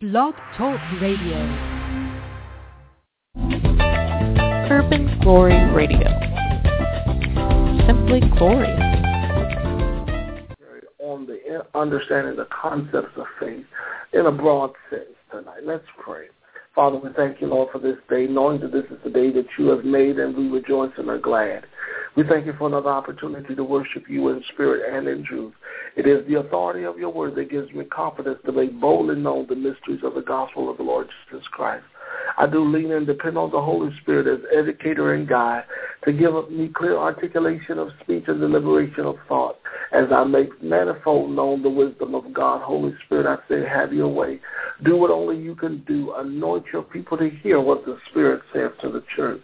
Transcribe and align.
Blog 0.00 0.34
Talk 0.56 0.78
Radio. 1.02 1.34
Urban 4.70 5.18
Glory 5.22 5.58
Radio. 5.72 6.06
Simply 7.84 8.20
glorious. 8.38 8.78
On 11.02 11.26
the 11.26 11.66
understanding 11.74 12.36
the 12.36 12.46
concepts 12.46 13.10
of 13.16 13.26
faith 13.40 13.66
in 14.12 14.26
a 14.26 14.30
broad 14.30 14.70
sense 14.88 15.02
tonight. 15.32 15.64
Let's 15.64 15.82
pray. 16.00 16.26
Father, 16.76 16.98
we 16.98 17.10
thank 17.16 17.40
you, 17.40 17.48
Lord, 17.48 17.70
for 17.72 17.80
this 17.80 17.96
day, 18.08 18.28
knowing 18.28 18.60
that 18.60 18.70
this 18.70 18.84
is 18.92 18.98
the 19.02 19.10
day 19.10 19.32
that 19.32 19.46
you 19.58 19.66
have 19.70 19.84
made 19.84 20.20
and 20.20 20.36
we 20.36 20.46
rejoice 20.46 20.92
and 20.96 21.10
are 21.10 21.18
glad. 21.18 21.66
We 22.16 22.22
thank 22.22 22.46
you 22.46 22.52
for 22.56 22.68
another 22.68 22.90
opportunity 22.90 23.56
to 23.56 23.64
worship 23.64 24.04
you 24.08 24.28
in 24.28 24.44
spirit 24.52 24.94
and 24.94 25.08
in 25.08 25.24
truth. 25.24 25.54
It 25.98 26.06
is 26.06 26.24
the 26.28 26.38
authority 26.38 26.84
of 26.84 26.96
your 26.96 27.10
word 27.10 27.34
that 27.34 27.50
gives 27.50 27.72
me 27.72 27.84
confidence 27.84 28.38
to 28.46 28.52
make 28.52 28.72
boldly 28.80 29.16
known 29.16 29.48
the 29.48 29.56
mysteries 29.56 30.04
of 30.04 30.14
the 30.14 30.20
gospel 30.20 30.70
of 30.70 30.76
the 30.76 30.84
Lord 30.84 31.08
Jesus 31.28 31.44
Christ. 31.48 31.84
I 32.38 32.46
do 32.46 32.64
lean 32.64 32.92
and 32.92 33.04
depend 33.04 33.36
on 33.36 33.50
the 33.50 33.60
Holy 33.60 33.90
Spirit 34.00 34.28
as 34.28 34.46
educator 34.56 35.14
and 35.14 35.26
guide 35.26 35.64
to 36.04 36.12
give 36.12 36.32
me 36.52 36.68
clear 36.68 36.96
articulation 36.96 37.80
of 37.80 37.90
speech 38.00 38.24
and 38.28 38.40
deliberation 38.40 39.06
of 39.06 39.16
thought 39.26 39.58
as 39.90 40.06
I 40.12 40.22
make 40.22 40.62
manifold 40.62 41.32
known 41.32 41.62
the 41.62 41.68
wisdom 41.68 42.14
of 42.14 42.32
God. 42.32 42.62
Holy 42.62 42.94
Spirit, 43.04 43.26
I 43.26 43.36
say, 43.48 43.68
have 43.68 43.92
your 43.92 44.06
way. 44.06 44.38
Do 44.84 44.96
what 44.96 45.10
only 45.10 45.36
you 45.36 45.56
can 45.56 45.82
do. 45.82 46.14
Anoint 46.14 46.66
your 46.72 46.84
people 46.84 47.18
to 47.18 47.28
hear 47.28 47.60
what 47.60 47.84
the 47.84 47.98
Spirit 48.08 48.42
says 48.52 48.70
to 48.82 48.88
the 48.88 49.02
church. 49.16 49.42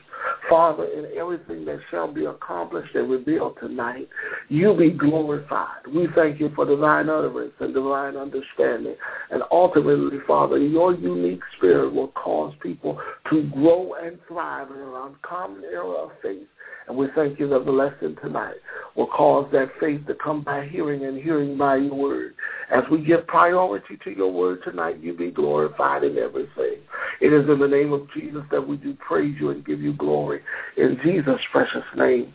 Father, 0.48 0.84
in 0.84 1.06
everything 1.16 1.64
that 1.64 1.80
shall 1.90 2.12
be 2.12 2.26
accomplished 2.26 2.94
and 2.94 3.10
revealed 3.10 3.56
tonight, 3.60 4.08
you 4.48 4.74
be 4.74 4.90
glorified. 4.90 5.86
We 5.92 6.08
thank 6.14 6.40
you 6.40 6.50
for 6.54 6.66
divine 6.66 7.08
utterance 7.08 7.54
and 7.60 7.72
divine 7.72 8.16
understanding. 8.16 8.96
And 9.30 9.42
ultimately, 9.50 10.18
Father, 10.26 10.58
your 10.58 10.94
unique 10.94 11.42
spirit 11.56 11.92
will 11.94 12.08
cause 12.08 12.54
people 12.60 13.00
to 13.30 13.42
grow 13.50 13.94
and 14.02 14.18
thrive 14.28 14.70
in 14.70 14.76
an 14.76 14.94
uncommon 14.94 15.64
era 15.64 16.04
of 16.04 16.10
faith 16.22 16.46
and 16.86 16.96
we 16.96 17.06
thank 17.14 17.38
you 17.38 17.48
that 17.48 17.64
the 17.64 17.72
lesson 17.72 18.16
tonight 18.22 18.56
will 18.94 19.06
cause 19.06 19.48
that 19.52 19.70
faith 19.80 20.06
to 20.06 20.14
come 20.14 20.42
by 20.42 20.66
hearing 20.66 21.04
and 21.04 21.22
hearing 21.22 21.56
by 21.56 21.76
your 21.76 21.94
word. 21.94 22.34
As 22.70 22.84
we 22.90 23.02
give 23.02 23.26
priority 23.26 23.98
to 24.04 24.10
your 24.10 24.32
word 24.32 24.62
tonight, 24.64 25.00
you 25.00 25.14
be 25.14 25.30
glorified 25.30 26.04
in 26.04 26.18
everything. 26.18 26.76
It 27.20 27.32
is 27.32 27.48
in 27.48 27.58
the 27.58 27.68
name 27.68 27.92
of 27.92 28.12
Jesus 28.12 28.42
that 28.50 28.66
we 28.66 28.76
do 28.76 28.94
praise 28.94 29.36
you 29.40 29.50
and 29.50 29.64
give 29.64 29.80
you 29.80 29.94
glory. 29.94 30.40
In 30.76 30.98
Jesus' 31.02 31.40
precious 31.50 31.84
name, 31.96 32.34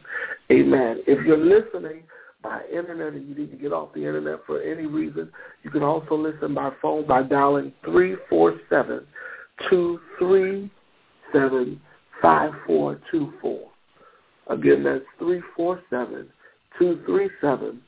amen. 0.52 1.04
If 1.06 1.26
you're 1.26 1.38
listening 1.38 2.04
by 2.42 2.62
internet 2.74 3.14
and 3.14 3.28
you 3.28 3.36
need 3.36 3.52
to 3.52 3.58
get 3.58 3.74
off 3.74 3.94
the 3.94 4.06
internet 4.06 4.40
for 4.46 4.62
any 4.62 4.86
reason, 4.86 5.30
you 5.64 5.70
can 5.70 5.84
also 5.84 6.16
listen 6.16 6.56
by 6.56 6.72
phone 6.82 7.06
by 7.06 7.22
dialing 7.22 7.74
347 7.86 9.06
237 9.70 11.82
5424. 12.22 13.69
Again, 14.50 14.84
that's 14.84 15.06
347-237-5424. 16.80 17.80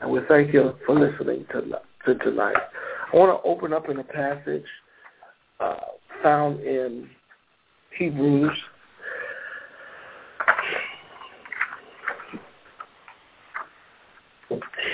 And 0.00 0.10
we 0.10 0.20
thank 0.28 0.54
you 0.54 0.74
for 0.86 0.98
listening 0.98 1.44
to, 1.52 1.62
to 2.06 2.14
tonight. 2.24 2.56
I 3.12 3.16
want 3.16 3.42
to 3.42 3.48
open 3.48 3.72
up 3.72 3.88
in 3.88 3.98
a 3.98 4.04
passage 4.04 4.64
uh, 5.58 5.74
found 6.22 6.60
in 6.60 7.08
Hebrews. 7.98 8.56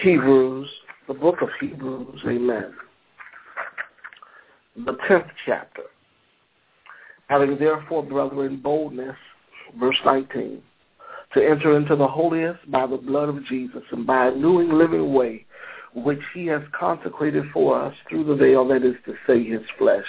Hebrews, 0.03 0.69
the 1.09 1.15
book 1.15 1.43
of 1.43 1.49
Hebrews, 1.61 2.21
amen. 2.27 2.75
The 4.85 4.93
10th 5.09 5.29
chapter. 5.45 5.83
Having 7.29 7.59
therefore, 7.59 8.05
brethren, 8.05 8.61
boldness, 8.63 9.17
verse 9.79 9.97
19, 10.05 10.63
to 11.35 11.45
enter 11.45 11.77
into 11.77 11.97
the 11.97 12.07
holiest 12.07 12.71
by 12.71 12.87
the 12.87 12.97
blood 12.97 13.29
of 13.29 13.45
Jesus 13.47 13.83
and 13.91 14.07
by 14.07 14.29
a 14.29 14.35
new 14.35 14.61
and 14.61 14.79
living 14.79 15.13
way, 15.13 15.45
which 15.95 16.21
he 16.35 16.47
has 16.47 16.63
consecrated 16.79 17.45
for 17.53 17.83
us 17.83 17.95
through 18.09 18.25
the 18.25 18.37
veil 18.37 18.67
that 18.69 18.85
is 18.85 18.95
to 19.07 19.15
say 19.27 19.43
his 19.43 19.63
flesh. 19.77 20.05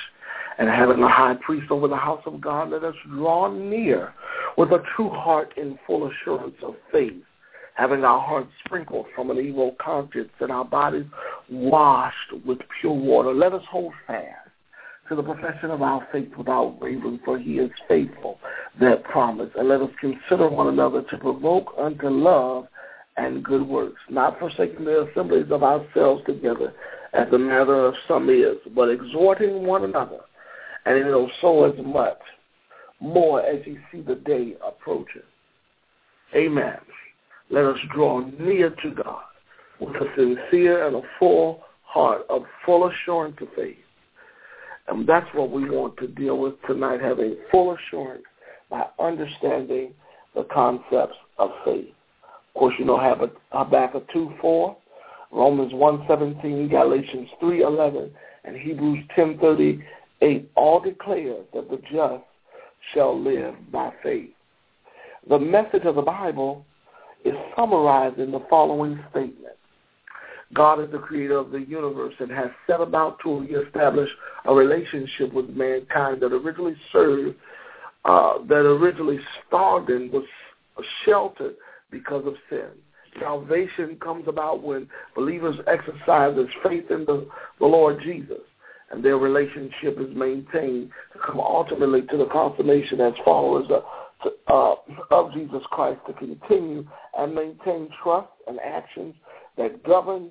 And 0.59 0.69
having 0.69 1.01
a 1.01 1.09
high 1.09 1.35
priest 1.43 1.71
over 1.71 1.87
the 1.87 1.95
house 1.95 2.21
of 2.25 2.41
God, 2.41 2.69
let 2.71 2.83
us 2.83 2.95
draw 3.09 3.51
near 3.51 4.13
with 4.57 4.71
a 4.71 4.83
true 4.95 5.09
heart 5.09 5.53
in 5.57 5.77
full 5.87 6.09
assurance 6.09 6.55
of 6.63 6.75
faith, 6.91 7.23
having 7.75 8.03
our 8.03 8.19
hearts 8.19 8.51
sprinkled 8.65 9.05
from 9.15 9.31
an 9.31 9.37
evil 9.37 9.75
conscience 9.79 10.31
and 10.39 10.51
our 10.51 10.65
bodies 10.65 11.05
washed 11.49 12.33
with 12.45 12.59
pure 12.79 12.93
water. 12.93 13.33
Let 13.33 13.53
us 13.53 13.63
hold 13.69 13.93
fast 14.05 14.46
to 15.09 15.15
the 15.15 15.23
profession 15.23 15.71
of 15.71 15.81
our 15.81 16.07
faith 16.11 16.29
without 16.37 16.79
wavering, 16.81 17.19
for 17.23 17.37
he 17.37 17.59
is 17.59 17.71
faithful 17.87 18.39
that 18.79 19.03
promise. 19.03 19.49
And 19.55 19.69
let 19.69 19.81
us 19.81 19.89
consider 19.99 20.49
one 20.49 20.67
another 20.67 21.01
to 21.03 21.17
provoke 21.17 21.73
unto 21.77 22.09
love 22.09 22.67
and 23.15 23.43
good 23.43 23.67
works, 23.67 23.99
not 24.09 24.39
forsaking 24.39 24.85
the 24.85 25.07
assemblies 25.09 25.51
of 25.51 25.63
ourselves 25.63 26.23
together, 26.25 26.73
as 27.13 27.27
the 27.31 27.37
matter 27.37 27.85
of 27.85 27.95
some 28.07 28.29
is, 28.29 28.57
but 28.75 28.89
exhorting 28.89 29.65
one 29.65 29.83
another, 29.83 30.19
and 30.85 30.97
it 30.97 31.05
will 31.05 31.31
so 31.41 31.65
as 31.65 31.73
much 31.83 32.19
more 32.99 33.41
as 33.41 33.65
you 33.65 33.79
see 33.91 34.01
the 34.01 34.15
day 34.15 34.55
approaching. 34.65 35.21
Amen. 36.35 36.77
Let 37.49 37.65
us 37.65 37.77
draw 37.93 38.19
near 38.39 38.69
to 38.69 38.91
God 38.91 39.23
with 39.79 39.95
a 39.95 40.07
sincere 40.15 40.85
and 40.87 40.97
a 40.97 41.01
full 41.17 41.63
heart 41.83 42.23
of 42.29 42.43
full 42.65 42.89
assurance 42.89 43.37
of 43.41 43.47
faith 43.55 43.77
and 44.87 45.07
that's 45.07 45.27
what 45.33 45.51
we 45.51 45.69
want 45.69 45.97
to 45.97 46.07
deal 46.07 46.37
with 46.37 46.53
tonight, 46.65 47.01
having 47.01 47.35
full 47.51 47.75
assurance 47.75 48.23
by 48.69 48.85
understanding 48.99 49.93
the 50.35 50.43
concepts 50.45 51.15
of 51.37 51.51
faith. 51.65 51.89
Of 52.55 52.59
course, 52.59 52.75
you 52.79 52.85
know 52.85 52.97
Habakkuk 53.51 54.07
2, 54.11 54.33
4, 54.41 54.77
Romans 55.31 55.73
1, 55.73 56.05
17, 56.07 56.69
Galatians 56.69 57.29
3, 57.39 57.61
11, 57.61 58.11
and 58.45 58.55
Hebrews 58.55 59.03
10, 59.15 59.39
38 59.39 60.51
all 60.55 60.79
declare 60.79 61.37
that 61.53 61.69
the 61.69 61.77
just 61.91 62.23
shall 62.93 63.19
live 63.19 63.55
by 63.71 63.91
faith. 64.01 64.29
The 65.29 65.37
message 65.37 65.83
of 65.83 65.95
the 65.95 66.01
Bible 66.01 66.65
is 67.25 67.33
summarized 67.55 68.19
in 68.19 68.31
the 68.31 68.45
following 68.49 69.03
statement. 69.11 69.55
God 70.53 70.81
is 70.81 70.91
the 70.91 70.99
creator 70.99 71.37
of 71.37 71.51
the 71.51 71.59
universe 71.59 72.13
and 72.19 72.31
has 72.31 72.49
set 72.67 72.79
about 72.79 73.19
to 73.23 73.45
establish 73.65 74.09
a 74.45 74.53
relationship 74.53 75.33
with 75.33 75.49
mankind 75.49 76.21
that 76.21 76.31
originally 76.31 76.75
served, 76.91 77.35
uh, 78.05 78.39
that 78.47 78.65
originally 78.65 79.19
starved 79.47 79.89
and 79.89 80.11
was 80.11 80.23
sheltered 81.05 81.55
because 81.91 82.25
of 82.25 82.35
sin. 82.49 82.69
Salvation 83.19 83.97
comes 84.01 84.27
about 84.27 84.61
when 84.61 84.87
believers 85.15 85.55
exercise 85.67 86.35
their 86.35 86.49
faith 86.63 86.89
in 86.91 87.03
the, 87.05 87.27
the 87.59 87.65
Lord 87.65 87.99
Jesus 88.03 88.41
and 88.91 89.03
their 89.03 89.17
relationship 89.17 89.99
is 89.99 90.15
maintained 90.15 90.91
to 91.13 91.19
come 91.25 91.39
ultimately 91.39 92.03
to 92.03 92.17
the 92.17 92.27
consummation 92.27 93.01
as 93.01 93.13
followers 93.25 93.67
of, 93.69 93.83
uh, 94.47 94.75
of 95.11 95.33
Jesus 95.33 95.61
Christ 95.71 95.99
to 96.07 96.13
continue 96.13 96.85
and 97.17 97.35
maintain 97.35 97.89
trust 98.01 98.29
and 98.47 98.59
actions 98.59 99.13
that 99.57 99.83
govern 99.83 100.29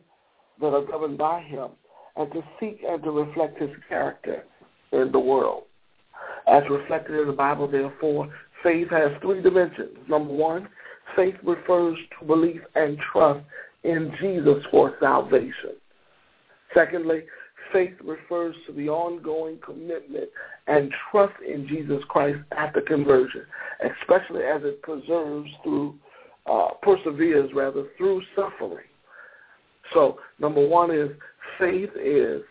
that 0.60 0.72
are 0.72 0.84
governed 0.84 1.18
by 1.18 1.42
him 1.42 1.68
and 2.16 2.32
to 2.32 2.42
seek 2.58 2.80
and 2.88 3.02
to 3.02 3.10
reflect 3.10 3.60
his 3.60 3.70
character 3.88 4.44
in 4.92 5.12
the 5.12 5.18
world. 5.18 5.64
As 6.46 6.62
reflected 6.70 7.20
in 7.20 7.26
the 7.26 7.32
Bible, 7.32 7.68
therefore, 7.68 8.32
faith 8.62 8.88
has 8.90 9.10
three 9.20 9.42
dimensions. 9.42 9.96
Number 10.08 10.32
one, 10.32 10.68
faith 11.14 11.34
refers 11.44 11.98
to 12.18 12.26
belief 12.26 12.60
and 12.74 12.98
trust 13.12 13.44
in 13.84 14.12
Jesus 14.20 14.64
for 14.70 14.94
salvation. 15.00 15.76
Secondly, 16.74 17.22
faith 17.72 17.94
refers 18.04 18.54
to 18.66 18.72
the 18.72 18.88
ongoing 18.88 19.58
commitment 19.64 20.28
and 20.66 20.92
trust 21.10 21.34
in 21.46 21.66
Jesus 21.68 22.02
Christ 22.08 22.38
after 22.56 22.80
conversion, 22.80 23.42
especially 24.00 24.42
as 24.42 24.62
it 24.64 24.82
preserves 24.82 25.50
through, 25.62 25.94
uh, 26.46 26.68
perseveres 26.82 27.50
rather, 27.54 27.84
through 27.96 28.22
suffering. 28.34 28.86
So 29.92 30.18
number 30.38 30.66
one 30.66 30.90
is 30.90 31.10
faith 31.58 31.90
is 31.96 32.42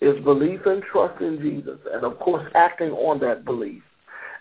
is 0.00 0.22
belief 0.24 0.60
and 0.66 0.82
trust 0.82 1.20
in 1.22 1.38
Jesus, 1.40 1.78
and 1.92 2.04
of 2.04 2.18
course 2.18 2.46
acting 2.54 2.90
on 2.90 3.18
that 3.20 3.44
belief. 3.44 3.82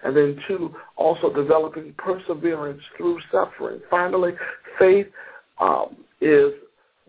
And 0.03 0.15
then 0.15 0.37
two, 0.47 0.75
also 0.97 1.33
developing 1.33 1.93
perseverance 1.97 2.81
through 2.97 3.19
suffering. 3.31 3.79
Finally, 3.89 4.33
faith 4.77 5.07
um, 5.59 5.95
is 6.19 6.51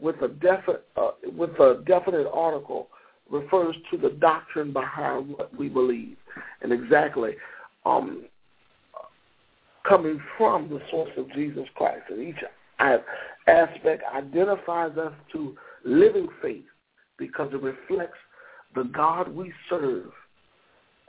with 0.01 0.17
a 0.23 0.29
definite 0.29 0.85
uh, 0.97 1.11
with 1.37 1.51
a 1.61 1.83
definite 1.87 2.29
article 2.33 2.89
refers 3.31 3.75
to 3.91 3.97
the 3.97 4.11
doctrine 4.11 4.73
behind 4.73 5.29
what 5.29 5.57
we 5.57 5.69
believe, 5.69 6.17
and 6.63 6.73
exactly 6.73 7.33
um, 7.87 8.25
coming 9.89 10.21
from 10.37 10.69
the 10.69 10.81
source 10.91 11.11
of 11.17 11.33
Jesus 11.33 11.65
Christ. 11.75 12.05
And 12.11 12.29
each 12.29 12.43
aspect 13.47 14.03
identifies 14.15 14.97
us 14.97 15.13
to 15.33 15.57
living 15.85 16.29
faith 16.41 16.65
because 17.19 17.53
it 17.53 17.63
reflects 17.63 18.19
the 18.75 18.85
God 18.85 19.29
we 19.35 19.53
serve 19.69 20.11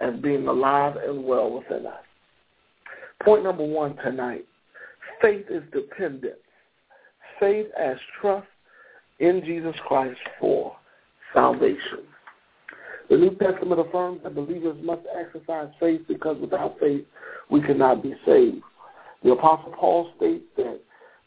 as 0.02 0.14
being 0.22 0.48
alive 0.48 0.98
and 0.98 1.24
well 1.24 1.52
within 1.52 1.86
us. 1.86 2.04
Point 3.24 3.44
number 3.44 3.64
one 3.64 3.96
tonight 3.98 4.46
faith 5.22 5.46
is 5.50 5.64
dependence. 5.72 6.36
Faith 7.40 7.68
as 7.80 7.98
trust 8.20 8.48
in 9.20 9.42
Jesus 9.46 9.76
Christ 9.88 10.20
for 10.40 10.76
salvation. 11.34 12.04
The 13.10 13.18
New 13.18 13.36
Testament 13.36 13.80
affirms 13.80 14.24
that 14.24 14.36
believers 14.36 14.78
must 14.82 15.02
exercise 15.18 15.70
faith 15.80 16.02
because 16.08 16.38
without 16.40 16.80
faith 16.80 17.06
we 17.50 17.62
cannot 17.62 18.02
be 18.04 18.16
saved. 18.26 18.62
The 19.24 19.32
Apostle 19.32 19.72
Paul 19.72 20.12
states 20.18 20.44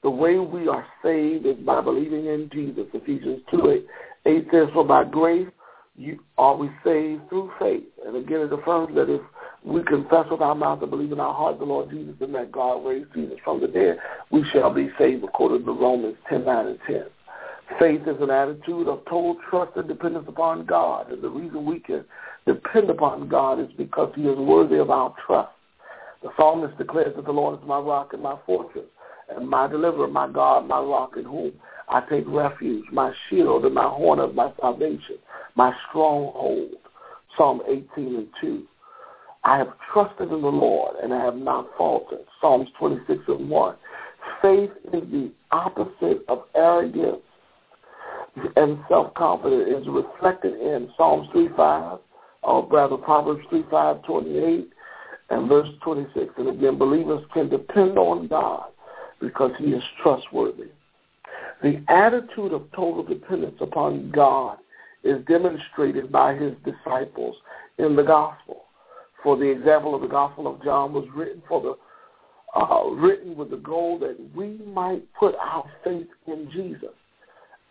the 0.03 0.11
way 0.11 0.39
we 0.39 0.69
are 0.69 0.87
saved 1.03 1.47
is 1.47 1.57
by 1.57 1.81
believing 1.81 2.27
in 2.27 2.49
Jesus. 2.53 2.87
Ephesians 2.95 3.43
2 3.51 3.71
8, 3.71 3.87
8 4.27 4.47
says, 4.53 4.69
For 4.73 4.85
by 4.85 5.05
grace 5.05 5.49
you 5.97 6.21
are 6.37 6.57
we 6.57 6.71
saved 6.85 7.29
through 7.29 7.51
faith. 7.59 7.83
And 8.07 8.17
again, 8.17 8.41
it 8.41 8.53
affirms 8.53 8.95
that 8.95 9.13
if 9.13 9.21
we 9.65 9.83
confess 9.83 10.27
with 10.31 10.41
our 10.41 10.55
mouth 10.55 10.83
and 10.83 10.91
believe 10.91 11.11
in 11.11 11.19
our 11.19 11.35
heart 11.35 11.59
the 11.59 11.65
Lord 11.65 11.91
Jesus 11.91 12.15
and 12.21 12.33
that 12.37 12.53
God 12.53 12.87
raised 12.87 13.13
Jesus 13.13 13.37
from 13.43 13.61
the 13.61 13.67
dead, 13.67 13.99
we 14.31 14.45
shall 14.53 14.73
be 14.73 14.91
saved 14.99 15.25
according 15.25 15.65
to 15.65 15.73
Romans 15.73 16.17
10 16.29 16.45
9 16.45 16.67
and 16.67 16.79
10. 16.87 17.05
Faith 17.81 18.03
is 18.07 18.23
an 18.23 18.31
attitude 18.31 18.87
of 18.87 19.05
total 19.05 19.37
trust 19.51 19.73
and 19.77 19.89
dependence 19.89 20.27
upon 20.29 20.65
God. 20.65 21.11
And 21.11 21.21
the 21.21 21.29
reason 21.29 21.67
we 21.67 21.81
can 21.81 22.05
depend 22.47 22.89
upon 22.89 23.29
God 23.29 23.61
is 23.61 23.69
because 23.77 24.13
he 24.15 24.23
is 24.23 24.39
worthy 24.39 24.77
of 24.77 24.91
our 24.91 25.13
trust. 25.27 25.51
The 26.23 26.31
psalmist 26.37 26.79
declares 26.79 27.15
that 27.17 27.27
the 27.27 27.33
Lord 27.33 27.61
is 27.61 27.69
my 27.69 27.79
rock 27.79 28.13
and 28.13 28.23
my 28.23 28.37
fortress 28.47 28.87
my 29.43 29.67
deliverer, 29.67 30.09
my 30.09 30.29
God, 30.29 30.67
my 30.67 30.81
rock 30.81 31.15
in 31.17 31.25
whom 31.25 31.53
I 31.89 32.01
take 32.01 32.25
refuge, 32.27 32.85
my 32.93 33.13
shield 33.29 33.65
and 33.65 33.75
my 33.75 33.89
horn 33.89 34.19
of 34.19 34.35
my 34.35 34.53
salvation, 34.61 35.17
my 35.55 35.73
stronghold. 35.89 36.71
Psalm 37.37 37.63
18 37.69 37.89
and 37.97 38.29
2. 38.41 38.63
I 39.45 39.59
have 39.59 39.73
trusted 39.93 40.33
in 40.33 40.43
the 40.43 40.49
Lord 40.49 40.97
and 41.03 41.15
I 41.15 41.25
have 41.25 41.37
not 41.37 41.69
faltered. 41.79 42.25
Psalms 42.41 42.69
26 42.79 43.21
and 43.29 43.49
1. 43.49 43.77
Faith 44.43 44.71
is 44.93 45.03
the 45.11 45.31
opposite 45.53 46.25
of 46.29 46.45
arrogance 46.55 47.23
and 48.57 48.79
self-confidence 48.89 49.83
is 49.83 49.89
reflected 49.89 50.55
in 50.61 50.91
Psalms 50.97 51.29
3.5, 51.35 52.01
or 52.43 52.67
rather 52.69 52.97
Proverbs 52.97 53.45
3.5, 53.53 54.05
28, 54.05 54.71
and 55.31 55.49
verse 55.49 55.69
26. 55.83 56.33
And 56.37 56.49
again, 56.49 56.79
believers 56.79 57.25
can 57.33 57.49
depend 57.49 57.99
on 57.99 58.29
God 58.29 58.71
because 59.21 59.53
he 59.59 59.67
is 59.67 59.83
trustworthy. 60.03 60.69
The 61.63 61.83
attitude 61.89 62.53
of 62.53 62.71
total 62.75 63.03
dependence 63.03 63.57
upon 63.61 64.11
God 64.11 64.59
is 65.03 65.25
demonstrated 65.27 66.11
by 66.13 66.35
his 66.35 66.55
disciples 66.65 67.37
in 67.79 67.97
the 67.97 68.03
gospel. 68.03 68.65
For 69.23 69.37
the 69.37 69.51
example 69.51 69.95
of 69.95 70.01
the 70.01 70.09
Gospel 70.09 70.47
of 70.47 70.63
John 70.63 70.93
was 70.93 71.05
written 71.15 71.43
for 71.49 71.61
the 71.61 71.77
uh, 72.59 72.89
written 72.91 73.37
with 73.37 73.51
the 73.51 73.57
goal 73.57 73.99
that 73.99 74.17
we 74.35 74.59
might 74.73 75.03
put 75.15 75.35
our 75.35 75.65
faith 75.85 76.07
in 76.27 76.49
Jesus 76.51 76.95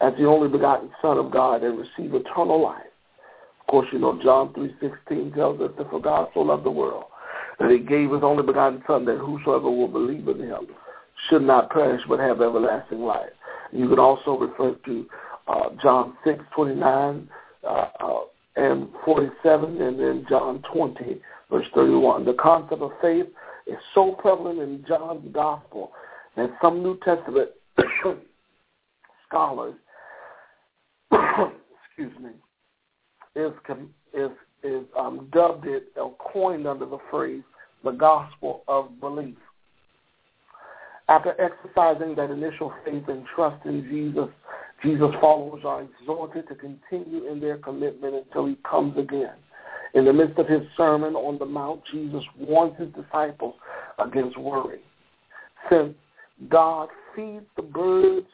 as 0.01 0.13
the 0.19 0.25
only 0.25 0.47
begotten 0.47 0.91
Son 1.01 1.17
of 1.17 1.31
God 1.31 1.63
and 1.63 1.79
receive 1.79 2.13
eternal 2.13 2.61
life. 2.61 2.85
Of 3.61 3.67
course, 3.67 3.87
you 3.91 3.99
know 3.99 4.19
John 4.21 4.53
three 4.53 4.75
sixteen 4.79 5.31
tells 5.31 5.59
us 5.61 5.71
that 5.77 5.89
for 5.89 5.99
God 5.99 6.29
so 6.33 6.41
loved 6.41 6.63
the 6.65 6.71
world 6.71 7.05
that 7.59 7.71
he 7.71 7.79
gave 7.79 8.11
his 8.11 8.21
only 8.23 8.43
begotten 8.43 8.83
Son 8.85 9.05
that 9.05 9.17
whosoever 9.17 9.71
will 9.71 9.87
believe 9.87 10.27
in 10.27 10.39
him 10.39 10.67
should 11.29 11.41
not 11.41 11.69
perish 11.69 12.01
but 12.07 12.19
have 12.19 12.41
everlasting 12.41 13.01
life. 13.01 13.29
You 13.71 13.89
can 13.89 13.99
also 13.99 14.37
refer 14.37 14.75
to 14.85 15.05
uh, 15.47 15.69
John 15.81 16.17
six 16.25 16.43
twenty 16.55 16.75
nine 16.75 17.29
uh, 17.63 17.87
uh, 17.99 18.19
and 18.55 18.89
forty 19.05 19.29
seven, 19.43 19.81
and 19.81 19.99
then 19.99 20.25
John 20.29 20.63
twenty 20.71 21.21
verse 21.49 21.67
thirty 21.75 21.95
one. 21.95 22.25
The 22.25 22.33
concept 22.33 22.81
of 22.81 22.91
faith 23.01 23.27
is 23.65 23.77
so 23.93 24.13
prevalent 24.13 24.59
in 24.59 24.85
John's 24.87 25.27
gospel 25.33 25.91
that 26.35 26.51
some 26.61 26.83
New 26.83 26.97
Testament 26.99 27.49
scholars, 29.27 29.75
excuse 31.11 32.13
me, 32.21 32.31
is 33.35 33.51
is 34.13 34.31
is 34.63 34.83
um, 34.97 35.29
dubbed 35.31 35.67
it 35.67 35.89
or 35.95 36.15
coined 36.19 36.67
under 36.67 36.85
the 36.85 36.99
phrase 37.11 37.43
the 37.83 37.91
gospel 37.91 38.63
of 38.67 38.99
belief. 38.99 39.35
After 41.09 41.39
exercising 41.39 42.15
that 42.15 42.31
initial 42.31 42.73
faith 42.83 43.03
and 43.07 43.25
trust 43.33 43.65
in 43.65 43.83
Jesus, 43.83 44.29
Jesus' 44.83 45.15
followers 45.21 45.63
are 45.65 45.83
exhorted 45.83 46.47
to 46.49 46.55
continue 46.55 47.31
in 47.31 47.39
their 47.39 47.57
commitment 47.57 48.15
until 48.15 48.45
he 48.45 48.57
comes 48.69 48.97
again. 48.97 49.35
In 49.93 50.05
the 50.05 50.13
midst 50.13 50.37
of 50.37 50.47
his 50.47 50.61
sermon 50.75 51.15
on 51.15 51.37
the 51.37 51.45
Mount, 51.45 51.81
Jesus 51.91 52.23
warns 52.37 52.77
his 52.77 52.89
disciples 52.93 53.55
against 53.99 54.37
worry. 54.37 54.79
Since 55.69 55.95
God 56.49 56.89
feeds 57.15 57.45
the 57.55 57.63
birds 57.63 58.27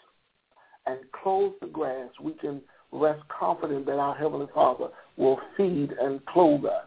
and 0.85 0.99
clothes 1.11 1.53
the 1.61 1.67
grass, 1.67 2.09
we 2.21 2.33
can 2.33 2.59
rest 2.91 3.21
confident 3.29 3.85
that 3.85 3.99
our 3.99 4.15
Heavenly 4.15 4.47
Father 4.53 4.87
will 5.15 5.39
feed 5.55 5.93
and 6.01 6.25
clothe 6.25 6.65
us. 6.65 6.85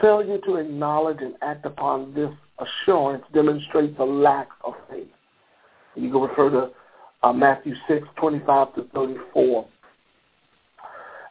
Failure 0.00 0.38
to 0.46 0.56
acknowledge 0.56 1.18
and 1.20 1.34
act 1.42 1.64
upon 1.64 2.12
this 2.12 2.30
assurance 2.58 3.24
demonstrates 3.32 3.96
a 3.98 4.04
lack 4.04 4.48
of 4.64 4.74
faith. 4.90 5.08
You 5.94 6.10
can 6.10 6.20
refer 6.20 6.50
to 6.50 6.70
uh, 7.22 7.32
Matthew 7.32 7.74
6, 7.88 8.06
25 8.16 8.74
to 8.74 8.84
34. 8.94 9.66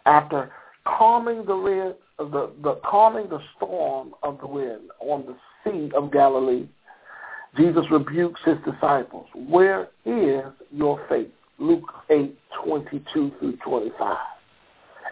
After 0.05 0.51
calming 0.85 1.45
the, 1.45 1.95
the, 2.17 2.51
the 2.61 2.79
calming 2.83 3.29
the 3.29 3.39
storm 3.55 4.13
of 4.23 4.39
the 4.39 4.47
wind 4.47 4.89
on 4.99 5.25
the 5.25 5.35
sea 5.63 5.91
of 5.95 6.11
Galilee, 6.11 6.67
Jesus 7.57 7.85
rebukes 7.89 8.41
his 8.45 8.57
disciples. 8.65 9.27
Where 9.33 9.87
is 10.05 10.43
your 10.71 11.03
faith? 11.07 11.29
Luke 11.57 11.89
8, 12.09 12.37
22 12.65 13.31
through 13.39 13.57
25. 13.65 14.17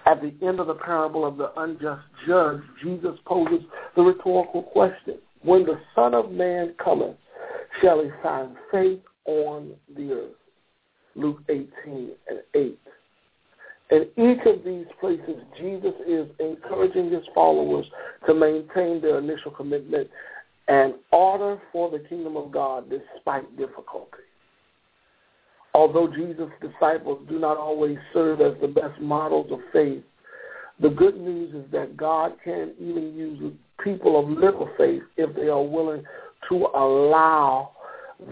At 0.06 0.22
the 0.22 0.34
end 0.46 0.60
of 0.60 0.68
the 0.68 0.74
parable 0.74 1.26
of 1.26 1.38
the 1.38 1.52
unjust 1.58 2.04
judge, 2.28 2.62
Jesus 2.82 3.18
poses 3.26 3.64
the 3.96 4.02
rhetorical 4.02 4.64
question, 4.64 5.18
When 5.44 5.66
the 5.66 5.80
Son 5.94 6.14
of 6.14 6.32
Man 6.32 6.74
cometh, 6.84 7.18
shall 7.82 8.02
he 8.02 8.10
find 8.22 8.56
faith 8.72 9.00
on 9.26 9.74
the 9.96 10.12
earth? 10.12 10.32
Luke 11.16 11.42
18 11.50 12.12
and 12.28 12.40
8. 12.56 12.80
In 13.92 14.08
each 14.18 14.46
of 14.46 14.64
these 14.64 14.88
places, 15.00 15.44
Jesus 15.58 15.94
is 16.08 16.28
encouraging 16.40 17.12
his 17.12 17.24
followers 17.36 17.86
to 18.26 18.34
maintain 18.34 19.02
their 19.02 19.20
initial 19.20 19.52
commitment 19.52 20.10
and 20.68 20.96
order 21.12 21.62
for 21.72 21.92
the 21.92 22.00
kingdom 22.00 22.38
of 22.38 22.52
God 22.52 22.90
despite 22.90 23.58
difficulty. 23.58 24.24
Although 25.76 26.08
Jesus' 26.08 26.50
disciples 26.62 27.20
do 27.28 27.38
not 27.38 27.58
always 27.58 27.98
serve 28.14 28.42
as 28.42 28.54
the 28.62 28.68
best 28.68 29.00
models 29.02 29.52
of 29.52 29.60
faith, 29.72 30.04
the 30.80 30.90
good 30.90 31.20
news 31.20 31.54
is 31.54 31.72
that 31.72 31.96
God 31.96 32.34
can 32.44 32.74
even 32.80 33.14
use 33.16 33.54
people 33.84 34.20
of 34.20 34.30
little 34.30 34.70
faith 34.78 35.04
if 35.18 35.36
they 35.36 35.50
are 35.50 35.62
willing 35.62 36.04
to 36.50 36.56
allow 36.76 37.72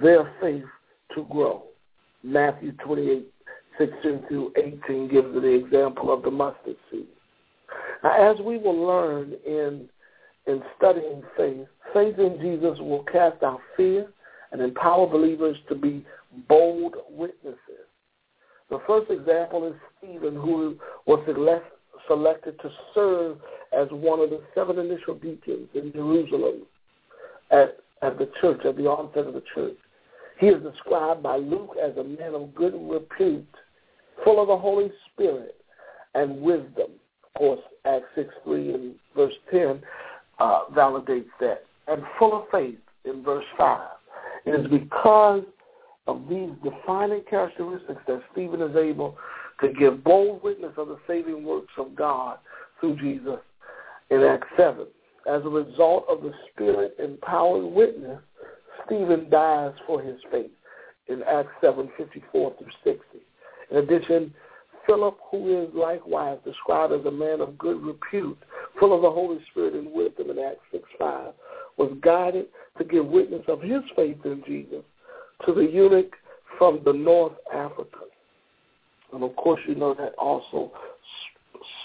their 0.01 0.31
faith 0.41 0.63
to 1.15 1.25
grow. 1.29 1.63
Matthew 2.24 2.71
28, 2.83 3.27
16 3.77 4.24
through 4.27 4.53
18 4.57 5.07
gives 5.07 5.33
the 5.33 5.53
example 5.53 6.12
of 6.13 6.24
the 6.24 6.31
mustard 6.31 6.75
seed. 6.91 7.07
Now, 8.03 8.31
as 8.31 8.39
we 8.39 8.57
will 8.57 8.86
learn 8.86 9.33
in, 9.45 9.88
in 10.48 10.62
studying 10.77 11.24
faith, 11.38 11.67
faith 11.93 12.17
in 12.19 12.38
Jesus 12.41 12.77
will 12.79 13.03
cast 13.03 13.43
out 13.43 13.60
fear 13.77 14.07
and 14.51 14.62
empower 14.62 15.07
believers 15.07 15.57
to 15.69 15.75
be 15.75 16.05
bold 16.48 16.95
witnesses. 17.10 17.57
The 18.69 18.81
first 18.88 19.12
example 19.12 19.67
is 19.67 19.74
Stephen, 19.98 20.36
who 20.36 20.77
was 21.05 21.24
selected 22.08 22.60
to 22.62 22.70
serve 22.93 23.38
as 23.72 23.88
one 23.91 24.20
of 24.20 24.29
the 24.29 24.41
seven 24.53 24.79
initial 24.79 25.15
deacons 25.15 25.70
in 25.74 25.91
Jerusalem 25.93 26.63
at, 27.51 27.77
at 28.01 28.17
the 28.17 28.29
church, 28.39 28.65
at 28.65 28.77
the 28.77 28.88
onset 28.88 29.27
of 29.27 29.34
the 29.34 29.43
church. 29.53 29.77
He 30.39 30.48
is 30.48 30.62
described 30.63 31.22
by 31.22 31.38
Luke 31.38 31.75
as 31.81 31.96
a 31.98 32.03
man 32.03 32.34
of 32.34 32.53
good 32.55 32.74
repute, 32.74 33.48
full 34.24 34.41
of 34.41 34.48
the 34.48 34.58
Holy 34.58 34.91
Spirit 35.12 35.55
and 36.15 36.41
wisdom. 36.41 36.91
Of 37.24 37.34
course, 37.39 37.60
Acts 37.86 38.05
6 38.15 38.34
3 38.43 38.74
and 38.74 38.96
verse 39.15 39.34
10 39.51 39.81
uh, 40.39 40.62
validates 40.74 41.29
that. 41.39 41.63
And 41.88 42.03
full 42.17 42.34
of 42.34 42.46
faith 42.51 42.79
in 43.05 43.24
verse 43.24 43.46
5. 43.58 43.81
It 44.46 44.51
is 44.51 44.67
because 44.67 45.43
of 46.08 46.27
these 46.29 46.50
defining 46.63 47.22
characteristics 47.29 48.01
that 48.08 48.22
Stephen 48.31 48.62
is 48.62 48.75
able 48.75 49.17
to 49.62 49.70
give 49.70 50.03
bold 50.03 50.44
witness 50.44 50.74
of 50.77 50.88
the 50.88 50.98
saving 51.08 51.44
works 51.44 51.74
of 51.77 51.96
God 51.96 52.38
through 52.80 52.98
Jesus 52.98 53.39
in 54.10 54.22
Acts 54.24 54.48
7. 54.58 54.86
As 55.27 55.41
a 55.46 55.50
result 55.50 56.06
of 56.10 56.24
the 56.24 56.34
Spirit-empowered 56.51 57.63
witness, 57.63 58.20
Stephen 58.86 59.30
dies 59.30 59.74
for 59.86 60.01
his 60.01 60.18
faith 60.32 60.51
in 61.08 61.22
Acts 61.24 61.53
7, 61.62 61.89
54 61.98 62.56
through 62.58 62.68
60. 62.84 63.01
In 63.70 63.77
addition, 63.77 64.34
Philip, 64.88 65.18
who 65.30 65.63
is 65.63 65.70
likewise 65.75 66.39
described 66.44 66.94
as 66.94 67.06
a 67.06 67.12
man 67.12 67.39
of 67.39 67.58
good 67.58 67.82
repute, 67.82 68.38
full 68.80 68.96
of 68.96 69.03
the 69.03 69.12
Holy 69.12 69.39
Spirit 69.51 69.75
and 69.75 69.91
wisdom 69.91 70.32
in 70.32 70.39
Acts 70.39 70.65
6 70.72 70.84
5, 70.98 71.34
was 71.77 71.96
guided 72.01 72.48
to 72.77 72.84
give 72.84 73.06
witness 73.06 73.44
of 73.48 73.62
his 73.62 73.82
faith 73.96 74.18
in 74.25 74.44
Jesus 74.46 74.84
to 75.46 75.53
the 75.53 75.62
eunuch 75.62 76.15
from 76.58 76.82
the 76.84 76.94
North 76.94 77.34
Africa. 77.53 78.00
And 79.13 79.24
of 79.24 79.36
course, 79.36 79.60
you 79.68 79.75
know 79.75 79.94
that 79.94 80.13
also 80.18 80.72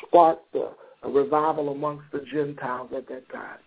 sparked 0.06 0.54
a, 0.54 0.70
a 1.02 1.10
revival 1.10 1.70
amongst 1.70 2.04
the 2.12 2.24
Gentiles 2.32 2.90
at 2.96 3.08
that 3.08 3.28
time. 3.30 3.58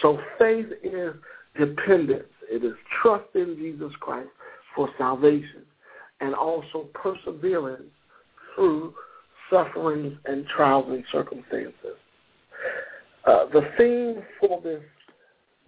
So 0.00 0.18
faith 0.38 0.66
is 0.82 1.14
dependence. 1.58 2.28
It 2.50 2.64
is 2.64 2.74
trust 3.02 3.28
in 3.34 3.56
Jesus 3.56 3.92
Christ 4.00 4.28
for 4.74 4.88
salvation 4.98 5.62
and 6.20 6.34
also 6.34 6.88
perseverance 6.94 7.90
through 8.54 8.94
sufferings 9.50 10.16
and 10.24 10.46
trials 10.46 10.86
and 10.88 11.04
circumstances. 11.12 11.96
Uh, 13.24 13.46
the 13.52 13.62
theme 13.78 14.22
for 14.40 14.60
this 14.62 14.82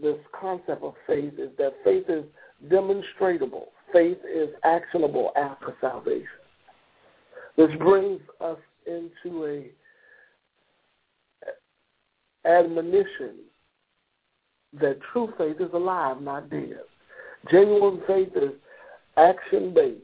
this 0.01 0.17
concept 0.39 0.83
of 0.83 0.95
faith 1.07 1.35
is 1.39 1.51
that 1.57 1.73
faith 1.85 2.05
is 2.09 2.25
demonstrable. 2.69 3.69
Faith 3.93 4.19
is 4.29 4.49
actionable 4.65 5.31
after 5.37 5.77
salvation. 5.81 6.27
This 7.57 7.71
brings 7.79 8.21
us 8.41 8.59
into 8.87 9.47
a 9.47 9.71
admonition 12.47 13.37
that 14.81 14.99
true 15.13 15.33
faith 15.39 15.57
is 15.61 15.73
alive, 15.73 16.21
not 16.21 16.51
dead. 16.51 16.81
Genuine 17.51 18.03
faith 18.07 18.31
is 18.37 18.53
action 19.17 19.73
based 19.73 20.01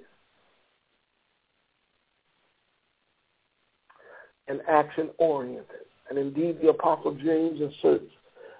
and 4.48 4.60
action 4.68 5.10
oriented. 5.18 5.86
And 6.08 6.18
indeed, 6.18 6.58
the 6.60 6.68
Apostle 6.68 7.14
James 7.14 7.60
asserts 7.60 8.10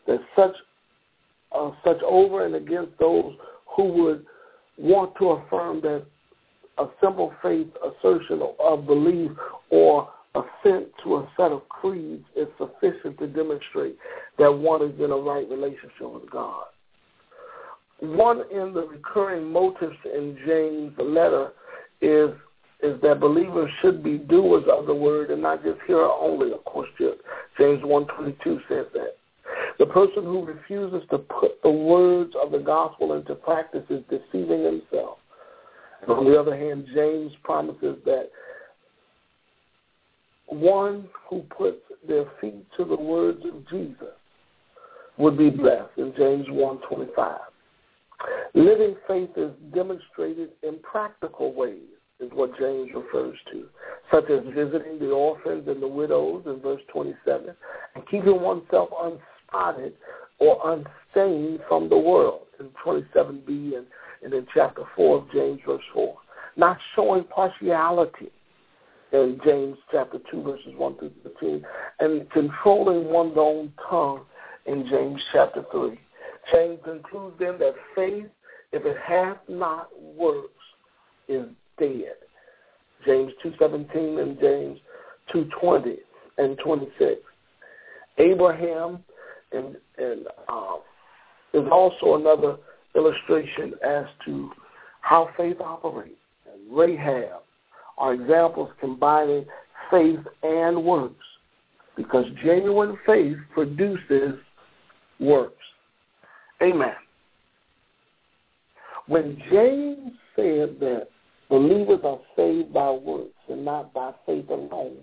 that 0.07 0.21
such 0.37 0.55
uh, 1.53 1.73
such 1.85 2.01
over 2.03 2.47
and 2.47 2.55
against 2.55 2.97
those 2.99 3.35
who 3.77 3.85
would 3.85 4.27
want 4.79 5.15
to 5.17 5.31
affirm 5.31 5.81
that 5.81 6.05
a 6.81 6.89
simple 7.01 7.33
faith 7.43 7.69
assertion 7.85 8.43
of 8.59 8.87
belief 8.87 9.31
or 9.71 10.09
assent 10.35 10.87
to 11.03 11.17
a 11.17 11.29
set 11.37 11.53
of 11.53 11.69
creeds 11.69 12.25
is 12.37 12.49
sufficient 12.57 13.19
to 13.19 13.27
demonstrate 13.27 13.97
that 14.39 14.51
one 14.51 14.83
is 14.83 14.99
in 14.99 15.11
a 15.11 15.17
right 15.17 15.49
relationship 15.51 16.11
with 16.13 16.31
God. 16.31 16.65
One 17.99 18.43
in 18.51 18.73
the 18.73 18.87
recurring 18.87 19.53
motives 19.53 19.97
in 20.05 20.39
James' 20.47 20.95
letter 20.99 21.53
is 22.01 22.31
is 22.83 22.99
that 23.03 23.21
believers 23.21 23.71
should 23.83 24.03
be 24.03 24.17
doers 24.17 24.65
of 24.73 24.87
the 24.87 24.95
word 24.95 25.31
and 25.31 25.43
not 25.43 25.63
just 25.63 25.79
hearer 25.87 26.11
only. 26.11 26.51
Of 26.51 26.65
course, 26.65 26.89
James 26.99 27.83
1.22 27.83 28.61
says 28.69 28.87
that. 28.95 29.17
The 29.79 29.85
person 29.85 30.25
who 30.25 30.47
refuses 30.47 31.07
to 31.11 31.19
put 31.19 31.61
the 31.63 31.71
words 31.71 32.33
of 32.43 32.53
the 32.53 32.59
gospel 32.59 33.13
into 33.13 33.35
practice 33.35 33.85
is 33.91 34.03
deceiving 34.09 34.65
himself. 34.65 35.10
And 36.03 36.11
on 36.11 36.25
the 36.25 36.39
other 36.39 36.57
hand, 36.57 36.87
James 36.95 37.33
promises 37.43 37.97
that 38.05 38.31
one 40.47 41.09
who 41.29 41.43
puts 41.57 41.81
their 42.07 42.25
feet 42.41 42.67
to 42.77 42.85
the 42.85 42.97
words 42.97 43.45
of 43.45 43.69
Jesus 43.69 44.15
would 45.19 45.37
be 45.37 45.51
blessed 45.51 45.97
in 45.97 46.13
James 46.17 46.47
1.25. 46.49 47.39
Living 48.55 48.97
faith 49.07 49.31
is 49.37 49.51
demonstrated 49.75 50.51
in 50.63 50.79
practical 50.81 51.53
ways 51.53 51.79
is 52.21 52.31
what 52.33 52.59
James 52.59 52.91
refers 52.95 53.37
to, 53.53 53.67
such 54.13 54.29
as 54.31 54.41
visiting 54.55 54.99
the 54.99 55.11
orphans 55.11 55.67
and 55.69 55.83
the 55.83 55.89
widows 55.89 56.43
in 56.47 56.61
verse 56.61 56.83
27, 56.93 57.55
and 57.95 58.09
keeping 58.11 58.41
oneself 58.41 58.91
unspotted 59.03 59.95
or 60.39 60.61
unstained 60.65 61.61
from 61.69 61.89
the 61.89 61.97
world 61.97 62.47
in 62.59 62.69
27b 62.85 63.77
and, 63.77 63.87
and 64.23 64.33
in 64.35 64.47
chapter 64.55 64.83
4 64.97 65.19
of 65.19 65.31
James 65.33 65.61
verse 65.67 65.83
4. 65.95 66.17
Not 66.57 66.79
showing 66.95 67.25
partiality 67.25 68.31
in 69.13 69.41
James 69.45 69.79
chapter 69.91 70.19
2 70.31 70.43
verses 70.43 70.75
1 70.77 70.99
through 70.99 71.13
13, 71.41 71.65
and 72.01 72.31
controlling 72.31 73.07
one's 73.07 73.37
own 73.37 73.73
tongue 73.89 74.23
in 74.67 74.87
James 74.89 75.21
chapter 75.33 75.65
3. 75.73 75.99
James 76.53 76.79
concludes 76.85 77.37
then 77.39 77.59
that 77.59 77.75
faith, 77.95 78.27
if 78.73 78.85
it 78.85 78.97
hath 79.05 79.39
not 79.49 79.89
works, 80.17 80.49
is 81.29 81.47
dead. 81.79 82.15
James 83.07 83.33
2.17 83.45 84.23
and 84.23 84.39
James 84.39 84.79
2.20 85.35 85.97
and 86.39 86.59
26. 86.59 87.21
Abraham 88.19 89.03
and, 89.53 89.77
and 89.99 90.27
uh, 90.49 90.77
is 91.55 91.67
also 91.71 92.17
another 92.17 92.57
illustration 92.95 93.75
as 93.87 94.05
to 94.25 94.51
how 95.01 95.31
faith 95.37 95.61
operates. 95.61 96.15
And 96.51 96.77
Rahab 96.77 97.43
are 97.99 98.15
examples 98.15 98.71
combining 98.81 99.47
faith 99.91 100.21
and 100.43 100.85
works 100.85 101.25
because 101.97 102.25
genuine 102.45 102.99
faith 103.07 103.37
produces 103.53 104.35
works. 105.19 105.55
Amen. 106.63 106.95
When 109.07 109.43
James 109.51 110.13
said 110.37 110.79
that 110.81 111.09
Believers 111.51 111.99
are 112.05 112.21
saved 112.37 112.73
by 112.73 112.91
works 112.93 113.35
and 113.49 113.65
not 113.65 113.93
by 113.93 114.13
faith 114.25 114.49
alone. 114.49 114.97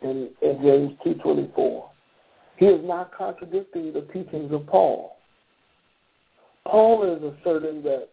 In, 0.00 0.30
in 0.42 0.58
James 0.62 0.92
2.24. 1.06 1.84
He 2.56 2.66
is 2.66 2.80
not 2.84 3.12
contradicting 3.16 3.92
the 3.92 4.02
teachings 4.12 4.52
of 4.52 4.66
Paul. 4.66 5.16
Paul 6.74 7.04
is 7.04 7.22
asserting 7.22 7.84
that 7.84 8.08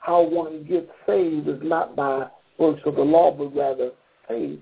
how 0.00 0.20
one 0.20 0.62
gets 0.64 0.90
saved 1.06 1.48
is 1.48 1.58
not 1.62 1.96
by 1.96 2.26
works 2.58 2.82
of 2.84 2.96
the 2.96 3.00
law, 3.00 3.30
but 3.34 3.56
rather 3.56 3.92
faith 4.28 4.60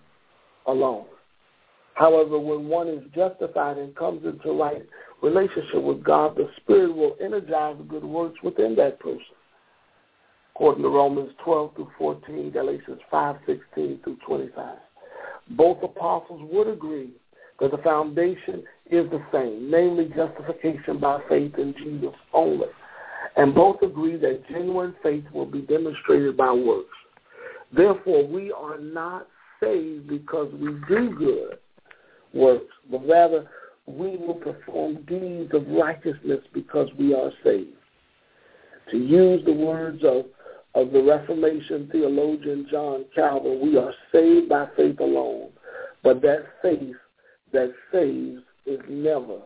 alone. 0.69 1.07
However, 1.95 2.39
when 2.39 2.69
one 2.69 2.87
is 2.87 3.03
justified 3.17 3.79
and 3.79 3.97
comes 3.97 4.25
into 4.25 4.53
right 4.53 4.87
relationship 5.25 5.83
with 5.83 6.05
God, 6.05 6.37
the 6.37 6.49
Spirit 6.59 6.95
will 6.95 7.17
energize 7.21 7.75
good 7.89 8.05
works 8.05 8.41
within 8.45 8.77
that 8.77 9.01
person 9.01 9.21
according 10.55 10.85
to 10.85 10.89
Romans 10.89 11.33
12 11.45 11.75
through 11.75 11.91
14, 11.99 12.53
Galatians 12.53 13.01
5, 13.11 13.37
16 13.45 14.01
through 14.05 14.19
25. 14.25 14.77
Both 15.51 15.83
apostles 15.83 16.49
would 16.53 16.69
agree 16.69 17.11
that 17.59 17.73
the 17.73 17.79
foundation 17.79 18.63
is 18.89 19.11
the 19.11 19.21
same, 19.33 19.69
namely 19.69 20.13
justification 20.15 21.01
by 21.01 21.21
faith 21.29 21.59
in 21.59 21.75
Jesus 21.77 22.15
only. 22.33 22.69
And 23.37 23.55
both 23.55 23.83
agree 23.83 24.17
that 24.17 24.49
genuine 24.49 24.95
faith 25.03 25.25
will 25.33 25.47
be 25.47 25.61
demonstrated 25.61 26.37
by 26.37 26.53
works. 26.53 26.89
Therefore, 27.77 28.27
we 28.27 28.53
are 28.53 28.79
not 28.79 29.29
saved 29.63 30.09
because 30.09 30.53
we 30.55 30.69
do 30.89 31.15
good 31.19 31.59
works, 32.33 32.73
but 32.91 33.07
rather 33.07 33.47
we 33.87 34.17
will 34.17 34.35
perform 34.35 35.03
deeds 35.07 35.53
of 35.55 35.67
righteousness 35.69 36.41
because 36.53 36.89
we 36.99 37.15
are 37.15 37.31
saved. 37.45 37.71
To 38.91 38.99
use 38.99 39.45
the 39.45 39.53
words 39.53 40.03
of 40.05 40.27
of 40.75 40.93
the 40.93 41.03
Reformation 41.03 41.89
theologian 41.91 42.67
John 42.71 43.07
Calvin, 43.15 43.61
we 43.63 43.79
are 43.79 43.95
saved 44.13 44.51
by 44.51 44.67
faith 44.77 45.01
alone, 45.01 45.49
but 46.05 46.21
that 46.21 46.45
faith 46.61 46.95
that 47.53 47.73
saves 47.91 48.43
is 48.67 48.81
never 48.87 49.39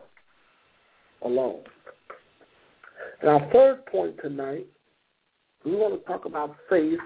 alone. 1.21 1.61
And 3.21 3.29
our 3.29 3.49
third 3.51 3.85
point 3.85 4.15
tonight, 4.21 4.65
we 5.63 5.75
want 5.75 5.99
to 5.99 6.07
talk 6.07 6.25
about 6.25 6.55
faith 6.69 6.99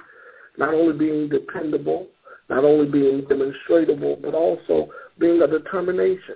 not 0.57 0.73
only 0.73 0.97
being 0.97 1.27
dependable, 1.29 2.07
not 2.49 2.63
only 2.63 2.89
being 2.89 3.23
demonstratable, 3.23 4.21
but 4.21 4.33
also 4.33 4.89
being 5.19 5.41
a 5.41 5.47
determination 5.47 6.35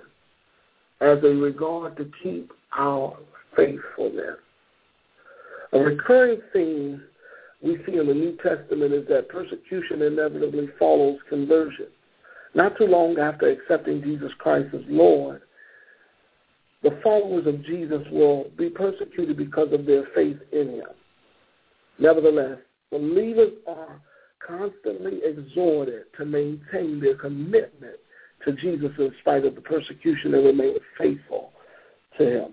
as 1.00 1.18
a 1.24 1.28
regard 1.28 1.96
to 1.96 2.10
keep 2.22 2.52
our 2.76 3.16
faithfulness. 3.56 4.36
A 5.72 5.78
recurring 5.78 6.40
theme 6.52 7.02
we 7.62 7.78
see 7.86 7.96
in 7.96 8.06
the 8.06 8.14
New 8.14 8.36
Testament 8.42 8.92
is 8.92 9.06
that 9.08 9.28
persecution 9.28 10.02
inevitably 10.02 10.68
follows 10.78 11.18
conversion. 11.28 11.86
Not 12.54 12.76
too 12.76 12.86
long 12.86 13.18
after 13.18 13.48
accepting 13.48 14.02
Jesus 14.02 14.32
Christ 14.38 14.74
as 14.74 14.80
Lord, 14.88 15.42
the 16.82 16.98
followers 17.02 17.46
of 17.46 17.64
Jesus 17.64 18.02
will 18.10 18.50
be 18.56 18.70
persecuted 18.70 19.36
because 19.36 19.72
of 19.72 19.86
their 19.86 20.04
faith 20.14 20.38
in 20.52 20.68
him. 20.68 20.86
Nevertheless, 21.98 22.58
believers 22.90 23.52
are 23.68 24.00
constantly 24.46 25.20
exhorted 25.24 26.04
to 26.16 26.24
maintain 26.24 27.00
their 27.00 27.16
commitment 27.16 27.96
to 28.44 28.52
Jesus 28.54 28.90
in 28.98 29.12
spite 29.20 29.44
of 29.44 29.54
the 29.54 29.60
persecution 29.60 30.34
and 30.34 30.46
remain 30.46 30.76
faithful 30.96 31.52
to 32.18 32.44
him. 32.44 32.52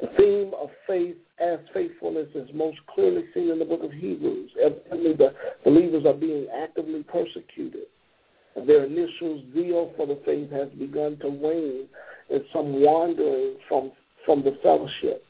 The 0.00 0.08
theme 0.16 0.52
of 0.58 0.70
faith 0.86 1.16
as 1.38 1.58
faithfulness 1.74 2.28
is 2.34 2.48
most 2.54 2.78
clearly 2.86 3.24
seen 3.34 3.50
in 3.50 3.58
the 3.58 3.64
book 3.64 3.82
of 3.82 3.92
Hebrews. 3.92 4.50
Evidently, 4.62 5.12
the 5.12 5.34
believers 5.64 6.06
are 6.06 6.14
being 6.14 6.46
actively 6.62 7.02
persecuted 7.02 7.86
Their 8.66 8.84
initial 8.84 9.42
zeal 9.52 9.92
for 9.96 10.06
the 10.06 10.20
faith 10.24 10.50
has 10.52 10.68
begun 10.78 11.18
to 11.18 11.28
wane 11.28 11.86
and 12.30 12.42
some 12.52 12.80
wandering 12.80 13.56
from, 13.68 13.92
from 14.24 14.42
the 14.42 14.58
fellowship. 14.62 15.24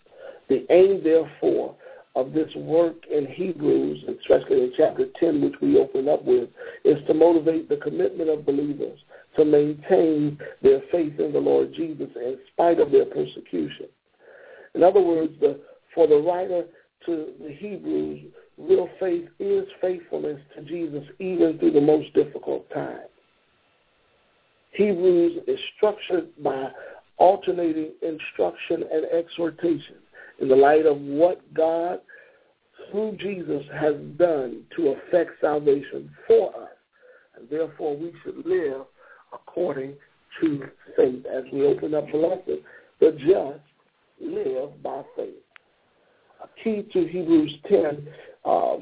The 0.49 0.67
aim, 0.71 1.03
therefore, 1.03 1.75
of 2.17 2.33
this 2.33 2.55
work 2.55 2.97
in 3.11 3.27
Hebrews, 3.27 4.05
especially 4.21 4.63
in 4.63 4.73
chapter 4.77 5.07
10, 5.19 5.41
which 5.41 5.55
we 5.61 5.79
open 5.79 6.09
up 6.09 6.25
with, 6.25 6.49
is 6.85 7.05
to 7.07 7.15
motivate 7.15 7.69
the 7.69 7.77
commitment 7.77 8.31
of 8.31 8.47
believers 8.47 8.99
to 9.37 9.45
maintain 9.45 10.39
their 10.63 10.81
faith 10.93 11.19
in 11.19 11.33
the 11.33 11.41
Lord 11.41 11.75
Jesus 11.75 12.09
in 12.15 12.39
spite 12.53 12.79
of 12.79 12.93
their 12.93 13.05
persecution. 13.05 13.87
In 14.75 14.83
other 14.83 15.01
words, 15.01 15.33
the, 15.41 15.61
for 15.95 16.07
the 16.07 16.17
writer 16.17 16.65
to 17.07 17.33
the 17.41 17.53
Hebrews, 17.53 18.21
real 18.59 18.89
faith 19.01 19.29
is 19.41 19.67
faithfulness 19.81 20.41
to 20.57 20.63
Jesus 20.63 21.05
even 21.19 21.59
through 21.59 21.73
the 21.73 21.81
most 21.81 22.13
difficult 22.15 22.71
times. 22.71 23.09
Hebrews 24.75 25.43
is 25.47 25.59
structured 25.77 26.29
by 26.43 26.69
alternating 27.17 27.93
instruction 28.03 28.85
and 28.93 29.05
exhortation 29.07 29.97
in 30.41 30.49
the 30.49 30.57
light 30.57 30.85
of 30.85 31.01
what 31.01 31.43
God, 31.55 32.01
through 32.91 33.17
Jesus, 33.19 33.63
has 33.73 33.95
done 34.19 34.65
to 34.77 34.89
effect 34.89 35.31
salvation 35.41 36.11
for 36.27 36.51
us. 36.57 36.71
And 37.37 37.49
therefore, 37.49 37.97
we 37.97 38.13
should 38.23 38.45
live 38.45 38.83
according 39.33 39.95
to 40.41 40.65
faith. 40.97 41.25
As 41.27 41.45
we 41.53 41.65
open 41.67 41.95
up 41.95 42.11
the 42.11 42.19
lesson, 42.19 42.61
the 43.01 43.13
just 43.13 43.61
live 44.21 44.83
by 44.83 45.03
faith. 45.17 45.35
A 46.43 46.49
key 46.63 46.87
to 46.93 47.07
Hebrews 47.07 47.55
10 47.69 48.09
um, 48.45 48.81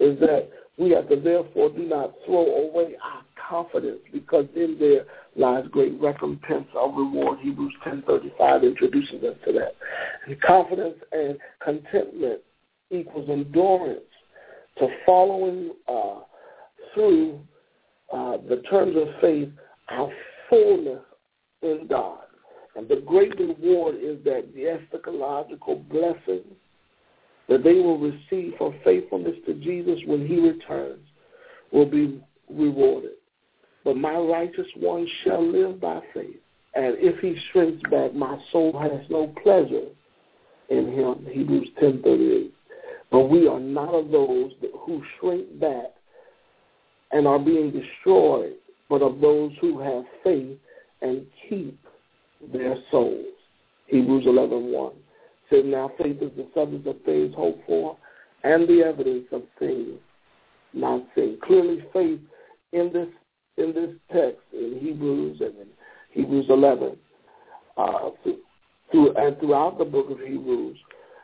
is 0.00 0.18
that 0.20 0.48
we 0.78 0.90
have 0.90 1.08
to 1.08 1.16
therefore 1.16 1.70
do 1.70 1.84
not 1.84 2.14
throw 2.26 2.68
away 2.68 2.96
our 3.02 3.22
confidence 3.48 4.00
because 4.12 4.46
in 4.56 4.76
there 4.78 5.04
lies 5.36 5.64
great 5.70 6.00
recompense 6.00 6.68
of 6.74 6.94
reward. 6.94 7.38
Hebrews 7.40 7.74
10.35 7.86 8.62
introduces 8.62 9.22
us 9.24 9.36
to 9.46 9.52
that. 9.52 9.74
And 10.26 10.40
confidence 10.40 10.96
and 11.12 11.38
contentment 11.62 12.40
equals 12.90 13.28
endurance 13.28 14.00
to 14.78 14.88
following 15.06 15.70
uh, 15.88 16.20
through 16.94 17.40
uh, 18.12 18.36
the 18.48 18.62
terms 18.70 18.96
of 18.96 19.08
faith 19.20 19.48
our 19.88 20.10
fullness 20.48 21.02
in 21.62 21.86
God. 21.88 22.18
And 22.76 22.88
the 22.88 23.02
great 23.06 23.38
reward 23.38 23.96
is 23.96 24.22
that 24.24 24.48
the 24.54 24.78
eschatological 24.78 25.88
blessing 25.88 26.42
that 27.48 27.62
they 27.62 27.74
will 27.74 27.98
receive 27.98 28.54
for 28.58 28.74
faithfulness 28.84 29.36
to 29.46 29.54
Jesus 29.54 30.00
when 30.06 30.26
he 30.26 30.40
returns 30.40 31.02
will 31.72 31.86
be 31.86 32.20
rewarded. 32.48 33.12
But 33.84 33.96
my 33.96 34.16
righteous 34.16 34.66
one 34.76 35.06
shall 35.22 35.44
live 35.46 35.80
by 35.80 36.00
faith. 36.12 36.36
And 36.74 36.96
if 36.98 37.20
he 37.20 37.36
shrinks 37.52 37.82
back, 37.90 38.14
my 38.14 38.38
soul 38.50 38.76
has 38.78 39.08
no 39.10 39.32
pleasure 39.42 39.86
in 40.70 40.92
him. 40.92 41.26
Hebrews 41.30 41.68
10.38. 41.80 42.50
But 43.10 43.28
we 43.28 43.46
are 43.46 43.60
not 43.60 43.94
of 43.94 44.10
those 44.10 44.52
who 44.80 45.02
shrink 45.18 45.60
back 45.60 45.92
and 47.12 47.28
are 47.28 47.38
being 47.38 47.70
destroyed, 47.70 48.54
but 48.88 49.02
of 49.02 49.20
those 49.20 49.52
who 49.60 49.78
have 49.78 50.04
faith 50.24 50.58
and 51.02 51.26
keep 51.48 51.78
their 52.52 52.76
souls. 52.90 53.26
Hebrews 53.86 54.24
11.1 54.24 54.94
says, 55.50 55.62
Now 55.64 55.92
faith 55.98 56.20
is 56.22 56.32
the 56.36 56.48
substance 56.54 56.86
of 56.86 56.96
things 57.04 57.34
hoped 57.36 57.64
for 57.66 57.96
and 58.42 58.66
the 58.66 58.82
evidence 58.82 59.26
of 59.30 59.42
things 59.58 59.98
not 60.72 61.02
seen. 61.14 61.38
Clearly 61.44 61.84
faith 61.92 62.20
in 62.72 62.92
this 62.92 63.08
in 63.56 63.72
this 63.72 63.90
text 64.12 64.42
in 64.52 64.78
Hebrews 64.80 65.40
and 65.40 65.54
in 65.58 65.66
Hebrews 66.10 66.46
11 66.48 66.96
uh, 67.76 68.10
through, 68.90 69.14
and 69.16 69.38
throughout 69.38 69.78
the 69.78 69.84
book 69.84 70.10
of 70.10 70.18
Hebrews 70.20 70.76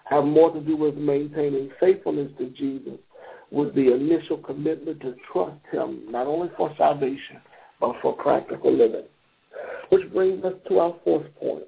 have 0.05 0.25
more 0.25 0.53
to 0.53 0.61
do 0.61 0.77
with 0.77 0.97
maintaining 0.97 1.71
faithfulness 1.79 2.31
to 2.39 2.47
Jesus 2.51 2.99
with 3.51 3.75
the 3.75 3.93
initial 3.95 4.39
commitment 4.39 5.01
to 5.01 5.15
trust 5.33 5.59
him, 5.73 6.05
not 6.09 6.27
only 6.27 6.51
for 6.57 6.73
salvation, 6.79 7.41
but 7.81 7.95
for 8.01 8.13
practical 8.15 8.73
living. 8.73 9.05
Which 9.89 10.11
brings 10.13 10.45
us 10.45 10.55
to 10.69 10.79
our 10.79 10.95
fourth 11.03 11.27
point. 11.41 11.65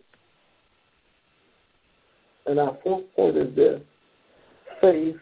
And 2.46 2.58
our 2.58 2.76
fourth 2.82 3.04
point 3.16 3.36
is 3.36 3.54
this. 3.56 3.80
Faith 4.80 5.16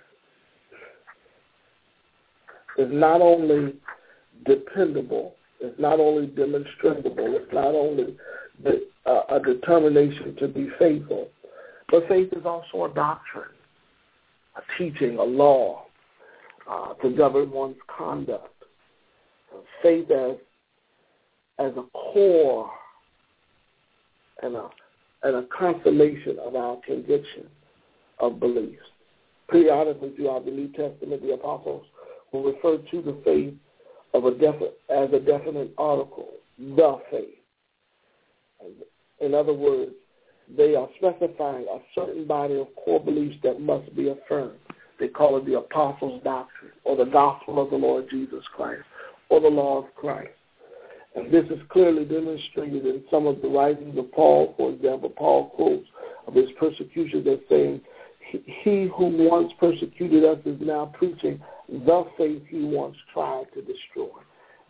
is 2.79 2.89
not 2.91 3.21
only 3.21 3.75
dependable, 4.45 5.35
it's 5.61 5.79
not 5.79 6.01
only 6.01 6.27
demonstrable, 6.27 7.15
it's 7.19 7.53
not 7.53 7.75
only 7.75 8.17
the, 8.63 8.87
uh, 9.07 9.37
a 9.37 9.41
determination 9.41 10.37
to 10.37 10.49
be 10.49 10.69
faithful, 10.79 11.29
but 11.91 12.07
faith 12.09 12.33
is 12.33 12.45
also 12.45 12.85
a 12.85 12.95
doctrine, 12.95 13.51
a 14.57 14.61
teaching, 14.79 15.19
a 15.19 15.23
law 15.23 15.85
uh, 16.71 16.95
to 16.95 17.11
govern 17.11 17.51
one's 17.51 17.77
conduct. 17.89 18.47
Faith 19.83 20.11
as 20.11 20.37
as 21.59 21.73
a 21.77 21.83
core 21.93 22.71
and 24.43 24.55
a 24.57 24.69
and 25.23 25.37
a 25.37 25.47
confirmation 25.57 26.39
of 26.39 26.55
our 26.55 26.79
conviction 26.87 27.47
of 28.21 28.41
beliefs. 28.41 28.83
Periodically 29.51 30.13
throughout 30.17 30.45
the 30.45 30.51
New 30.51 30.69
Testament, 30.69 31.23
the 31.23 31.33
apostles 31.33 31.85
will 32.33 32.45
refer 32.45 32.79
to 32.79 33.03
the 33.03 33.21
faith 33.25 33.55
of 34.15 34.25
a 34.25 34.33
defi- 34.33 34.75
as 34.89 35.13
a 35.13 35.21
definite 35.21 35.73
article, 35.79 36.29
the 36.59 37.01
faith. 37.11 37.39
In 39.21 39.35
other 39.35 39.53
words, 39.55 39.93
they 40.57 40.75
are 40.75 40.89
specifying 40.97 41.67
a 41.71 41.79
certain 41.95 42.27
body 42.27 42.59
of 42.59 42.69
core 42.77 43.01
beliefs 43.01 43.37
that 43.43 43.61
must 43.61 43.95
be 43.95 44.09
affirmed. 44.09 44.59
They 44.99 45.09
call 45.09 45.37
it 45.39 45.47
the 45.47 45.59
apostles' 45.59 46.23
doctrine, 46.25 46.73
or 46.85 46.97
the 46.97 47.05
gospel 47.05 47.63
of 47.63 47.71
the 47.71 47.77
Lord 47.77 48.11
Jesus 48.11 48.45
Christ, 48.55 48.83
or 49.29 49.41
the 49.41 49.49
law 49.49 49.79
of 49.79 49.95
Christ. 49.95 50.33
And 51.15 51.33
this 51.33 51.45
is 51.47 51.61
clearly 51.71 52.05
demonstrated 52.05 52.87
in 52.87 53.03
some 53.11 53.27
of 53.27 53.41
the 53.43 53.49
writings 53.49 53.99
of 53.99 54.13
Paul. 54.13 54.55
For 54.57 54.71
example, 54.71 55.11
Paul 55.11 55.51
quotes 55.51 55.87
of 56.27 56.35
his 56.35 56.51
persecution 56.59 57.27
as 57.27 57.39
saying, 57.49 57.81
he 58.45 58.91
who 58.97 59.29
once 59.29 59.53
persecuted 59.59 60.25
us 60.25 60.39
is 60.45 60.59
now 60.61 60.93
preaching 60.95 61.41
the 61.69 62.05
faith 62.17 62.43
he 62.49 62.63
once 62.63 62.97
tried 63.13 63.47
to 63.55 63.63
destroy. 63.63 64.09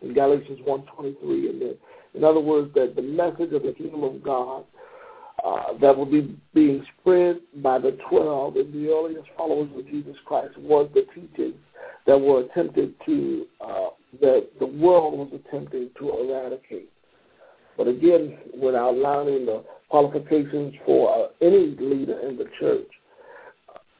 In 0.01 0.13
Galatians 0.13 0.59
1.23, 0.67 1.49
and 1.49 1.77
in 2.13 2.23
other 2.23 2.39
words, 2.39 2.73
that 2.73 2.95
the 2.95 3.01
message 3.01 3.53
of 3.53 3.63
the 3.63 3.73
kingdom 3.77 4.03
of 4.03 4.23
God 4.23 4.63
uh, 5.43 5.77
that 5.79 5.95
will 5.95 6.05
be 6.05 6.37
being 6.53 6.85
spread 6.99 7.39
by 7.63 7.79
the 7.79 7.97
12 8.09 8.55
and 8.57 8.73
the 8.73 8.91
earliest 8.91 9.27
followers 9.35 9.69
of 9.75 9.87
Jesus 9.87 10.15
Christ 10.25 10.57
was 10.57 10.89
the 10.93 11.05
teachings 11.15 11.55
that 12.05 12.19
were 12.19 12.41
attempted 12.41 12.93
to, 13.05 13.47
uh, 13.59 13.87
that 14.21 14.47
the 14.59 14.65
world 14.65 15.17
was 15.17 15.29
attempting 15.33 15.89
to 15.97 16.09
eradicate. 16.19 16.89
But 17.77 17.87
again, 17.87 18.37
without 18.61 18.95
outlining 18.95 19.45
the 19.45 19.63
qualifications 19.89 20.75
for 20.85 21.15
uh, 21.15 21.27
any 21.41 21.75
leader 21.79 22.19
in 22.27 22.37
the 22.37 22.45
church, 22.59 22.87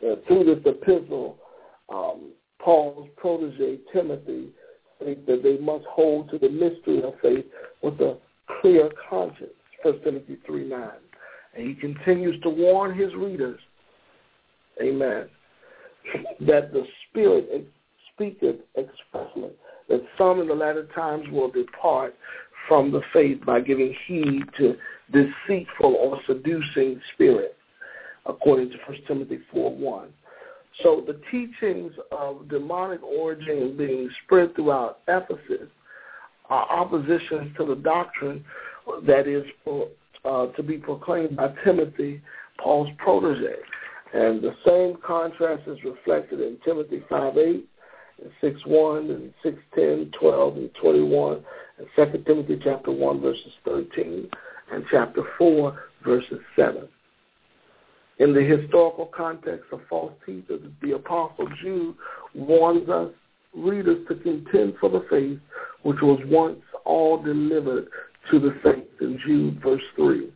uh, 0.06 0.16
through 0.28 0.44
this 0.46 0.60
epistle, 0.66 1.38
um, 1.94 2.32
Paul's 2.60 3.10
protege, 3.18 3.80
Timothy, 3.94 4.50
states 5.02 5.22
that 5.28 5.44
they 5.44 5.58
must 5.58 5.86
hold 5.86 6.30
to 6.30 6.38
the 6.38 6.50
mystery 6.50 7.04
of 7.04 7.14
faith 7.22 7.46
with 7.82 8.00
a 8.02 8.18
clear 8.62 8.90
conscience, 9.10 9.52
1 9.84 10.02
Timothy 10.04 10.38
3 10.46 10.68
9. 10.68 10.90
And 11.56 11.68
he 11.68 11.74
continues 11.76 12.42
to 12.44 12.50
warn 12.50 12.98
his 12.98 13.14
readers, 13.16 13.60
amen, 14.82 15.28
that 16.42 16.72
the 16.72 16.86
Spirit 17.10 17.68
speaketh 18.14 18.58
expressly, 18.78 19.50
that 19.90 20.02
some 20.18 20.40
in 20.40 20.48
the 20.48 20.54
latter 20.54 20.88
times 20.96 21.26
will 21.32 21.52
depart 21.52 22.16
from 22.68 22.92
the 22.92 23.02
faith 23.12 23.44
by 23.46 23.60
giving 23.60 23.94
heed 24.08 24.44
to 24.58 24.78
deceitful 25.12 25.94
or 25.96 26.20
seducing 26.28 27.02
spirits, 27.14 27.56
according 28.26 28.70
to 28.72 28.78
1 28.88 28.98
Timothy 29.08 29.40
4 29.52 29.76
1. 29.76 30.08
So 30.84 31.04
the 31.06 31.20
teachings 31.30 31.92
of 32.12 32.48
demonic 32.50 33.04
origin 33.04 33.76
being 33.78 34.10
spread 34.24 34.56
throughout 34.56 35.00
Ephesus 35.08 35.70
are 36.50 36.70
oppositions 36.70 37.56
to 37.58 37.66
the 37.66 37.76
doctrine 37.76 38.44
that 39.06 39.28
is 39.28 39.44
uh, 40.26 40.48
to 40.48 40.64
be 40.64 40.78
proclaimed 40.78 41.36
by 41.36 41.54
Timothy, 41.64 42.22
Paul's 42.58 42.90
protege. 42.98 43.56
And 44.14 44.42
the 44.42 44.56
same 44.66 44.98
contrast 45.06 45.68
is 45.68 45.78
reflected 45.84 46.42
in 46.42 46.58
Timothy 46.66 47.04
5.8, 47.10 47.64
and 48.22 48.32
6.1, 48.44 49.10
and 49.10 49.34
6.10, 49.44 50.12
12, 50.20 50.58
and 50.58 50.70
21, 50.76 51.44
and 51.78 52.14
2 52.14 52.24
Timothy 52.26 52.60
chapter 52.62 52.92
1, 52.92 53.22
verses 53.22 53.54
13, 53.66 54.30
and 54.72 54.86
chapter 54.92 55.24
4, 55.38 55.80
verses 56.04 56.40
7. 56.56 56.88
In 58.22 58.36
the 58.36 58.44
historical 58.44 59.08
context 59.08 59.66
of 59.72 59.82
false 59.90 60.14
teachers, 60.28 60.62
the 60.84 60.92
Apostle 60.92 61.48
Jude 61.60 61.96
warns 62.36 62.88
us 62.88 63.10
readers 63.56 64.08
to 64.10 64.16
contend 64.16 64.76
for 64.80 64.90
the 64.90 65.04
faith 65.10 65.40
which 65.82 66.00
was 66.04 66.20
once 66.28 66.62
all 66.86 67.20
delivered 67.20 67.88
to 68.30 68.40
the 68.40 68.56
saints 68.64 68.92
in 69.02 69.20
Jude 69.26 69.60
verse 69.60 69.82
3, 69.96 70.32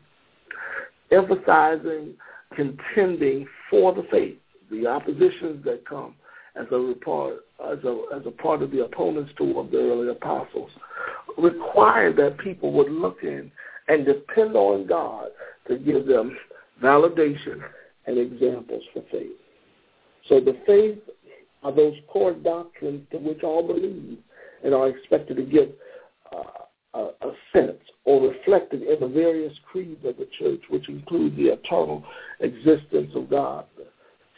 emphasizing 1.12 2.15
contending 2.56 3.48
for 3.69 3.93
the 3.93 4.08
faith, 4.10 4.39
the 4.71 4.88
oppositions 4.88 5.63
that 5.63 5.88
come 5.88 6.15
as 6.56 6.65
a 6.71 6.95
part 7.06 7.45
as 7.71 7.78
a 7.84 8.02
as 8.15 8.26
a 8.26 8.32
part 8.32 8.63
of 8.63 8.71
the 8.71 8.84
opponents 8.84 9.32
toward 9.38 9.69
the 9.69 9.78
early 9.78 10.10
apostles, 10.10 10.71
required 11.38 12.15
that 12.17 12.39
people 12.39 12.71
would 12.71 12.89
look 12.89 13.19
in 13.21 13.52
and 13.89 14.08
depend 14.08 14.56
on 14.56 14.88
God 14.88 15.28
to 15.67 15.78
give 15.78 16.08
them 16.08 16.36
validation 16.82 17.62
and 18.06 18.18
examples 18.18 18.84
for 18.94 19.04
faith. 19.12 19.32
So 20.28 20.40
the 20.40 20.58
faith 20.66 20.98
are 21.64 21.72
those 21.72 21.96
core 22.08 22.34
doctrines 22.34 23.08
to 23.12 23.18
which 23.18 23.44
all 23.44 23.66
believe 23.66 24.18
and 24.64 24.74
are 24.74 24.90
expected 24.90 25.38
to 25.38 25.44
give 25.44 25.70
uh, 26.32 26.66
a, 26.94 27.28
a 27.28 27.34
sense 27.54 27.78
or 28.06 28.30
reflected 28.30 28.84
in 28.84 29.00
the 29.00 29.08
various 29.08 29.54
creeds 29.70 30.04
of 30.06 30.18
the 30.18 30.28
church, 30.38 30.62
which 30.70 30.90
include 30.90 31.36
the 31.36 31.48
eternal 31.48 32.04
existence 32.40 33.12
of 33.16 33.30
God, 33.30 33.66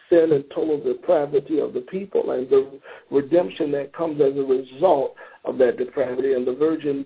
sin 0.09 0.31
and 0.31 0.43
total 0.53 0.81
depravity 0.81 1.59
of 1.59 1.73
the 1.73 1.81
people, 1.81 2.31
and 2.31 2.49
the 2.49 2.79
redemption 3.11 3.71
that 3.73 3.93
comes 3.93 4.21
as 4.21 4.37
a 4.37 4.43
result 4.43 5.15
of 5.43 5.57
that 5.57 5.77
depravity, 5.77 6.33
and 6.33 6.47
the 6.47 6.55
virgin 6.55 7.05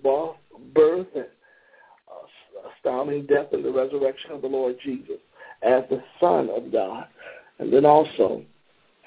birth 0.74 1.06
astounding 2.74 3.26
death 3.26 3.46
and 3.52 3.64
the 3.64 3.72
resurrection 3.72 4.32
of 4.32 4.42
the 4.42 4.48
Lord 4.48 4.76
Jesus 4.82 5.18
as 5.62 5.84
the 5.90 6.02
Son 6.20 6.50
of 6.50 6.72
God, 6.72 7.06
and 7.58 7.72
then 7.72 7.84
also 7.84 8.42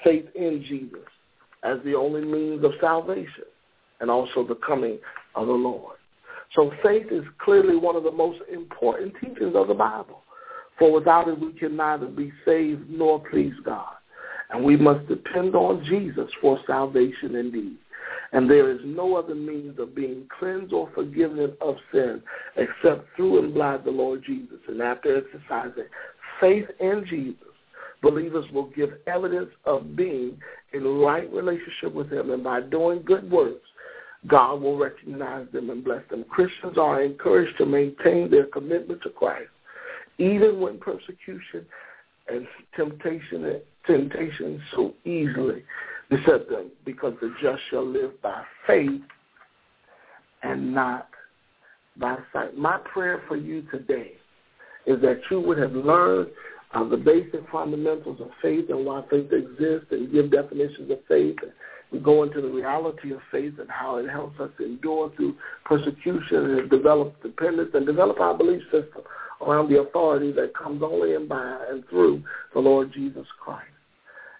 faith 0.02 0.26
in 0.34 0.64
Jesus 0.66 1.06
as 1.62 1.78
the 1.84 1.94
only 1.94 2.24
means 2.24 2.64
of 2.64 2.72
salvation, 2.80 3.44
and 4.00 4.10
also 4.10 4.46
the 4.46 4.54
coming 4.66 4.98
of 5.34 5.46
the 5.46 5.52
Lord. 5.52 5.96
So 6.54 6.72
faith 6.82 7.06
is 7.10 7.24
clearly 7.38 7.76
one 7.76 7.96
of 7.96 8.04
the 8.04 8.12
most 8.12 8.40
important 8.52 9.14
teachings 9.20 9.54
of 9.54 9.68
the 9.68 9.74
Bible. 9.74 10.22
For 10.78 10.92
without 10.92 11.28
it, 11.28 11.40
we 11.40 11.52
can 11.52 11.76
neither 11.76 12.06
be 12.06 12.32
saved 12.44 12.88
nor 12.88 13.22
please 13.30 13.54
God. 13.64 13.94
And 14.50 14.64
we 14.64 14.76
must 14.76 15.08
depend 15.08 15.54
on 15.54 15.84
Jesus 15.84 16.30
for 16.40 16.60
salvation 16.66 17.34
indeed. 17.34 17.76
And 18.32 18.50
there 18.50 18.70
is 18.70 18.80
no 18.84 19.16
other 19.16 19.34
means 19.34 19.78
of 19.78 19.94
being 19.94 20.26
cleansed 20.38 20.72
or 20.72 20.90
forgiven 20.94 21.52
of 21.60 21.76
sin 21.92 22.22
except 22.56 23.06
through 23.16 23.38
and 23.38 23.54
by 23.54 23.76
the 23.78 23.90
Lord 23.90 24.24
Jesus. 24.24 24.58
And 24.68 24.82
after 24.82 25.16
exercising 25.16 25.84
faith 26.40 26.66
in 26.80 27.04
Jesus, 27.08 27.46
believers 28.02 28.44
will 28.52 28.70
give 28.70 28.90
evidence 29.06 29.50
of 29.64 29.96
being 29.96 30.38
in 30.72 30.84
right 30.84 31.32
relationship 31.32 31.94
with 31.94 32.12
him. 32.12 32.30
And 32.30 32.42
by 32.42 32.60
doing 32.62 33.02
good 33.04 33.30
works, 33.30 33.66
God 34.26 34.60
will 34.60 34.76
recognize 34.76 35.46
them 35.52 35.70
and 35.70 35.84
bless 35.84 36.02
them. 36.10 36.24
Christians 36.28 36.78
are 36.78 37.02
encouraged 37.02 37.56
to 37.58 37.66
maintain 37.66 38.30
their 38.30 38.46
commitment 38.46 39.02
to 39.02 39.10
Christ, 39.10 39.50
even 40.18 40.60
when 40.60 40.78
persecution 40.78 41.64
and 42.28 42.46
temptation 42.74 43.60
temptation 43.86 44.60
so 44.74 44.92
easily 45.04 45.62
beset 46.10 46.48
them, 46.48 46.70
because 46.84 47.14
the 47.20 47.34
just 47.42 47.62
shall 47.70 47.86
live 47.86 48.20
by 48.22 48.42
faith 48.66 49.02
and 50.42 50.74
not 50.74 51.08
by 51.96 52.16
sight. 52.32 52.56
My 52.56 52.78
prayer 52.78 53.22
for 53.26 53.36
you 53.36 53.62
today 53.70 54.12
is 54.86 55.00
that 55.00 55.20
you 55.30 55.40
would 55.40 55.58
have 55.58 55.72
learned 55.72 56.30
the 56.90 56.96
basic 56.96 57.48
fundamentals 57.50 58.20
of 58.20 58.28
faith 58.42 58.66
and 58.68 58.84
why 58.84 59.02
faith 59.10 59.32
exists 59.32 59.88
and 59.90 60.12
give 60.12 60.30
definitions 60.30 60.90
of 60.90 60.98
faith. 61.08 61.36
And 61.92 62.02
go 62.02 62.24
into 62.24 62.40
the 62.40 62.48
reality 62.48 63.12
of 63.12 63.20
faith 63.30 63.54
and 63.60 63.70
how 63.70 63.96
it 63.98 64.08
helps 64.08 64.40
us 64.40 64.50
endure 64.58 65.10
through 65.16 65.36
persecution 65.64 66.58
and 66.58 66.68
develop 66.68 67.22
dependence 67.22 67.70
and 67.74 67.86
develop 67.86 68.18
our 68.18 68.36
belief 68.36 68.60
system 68.64 69.02
around 69.40 69.70
the 69.70 69.78
authority 69.78 70.32
that 70.32 70.52
comes 70.52 70.82
only 70.82 71.14
in 71.14 71.28
by 71.28 71.64
and 71.70 71.88
through 71.88 72.24
the 72.54 72.58
Lord 72.58 72.92
Jesus 72.92 73.26
Christ. 73.40 73.75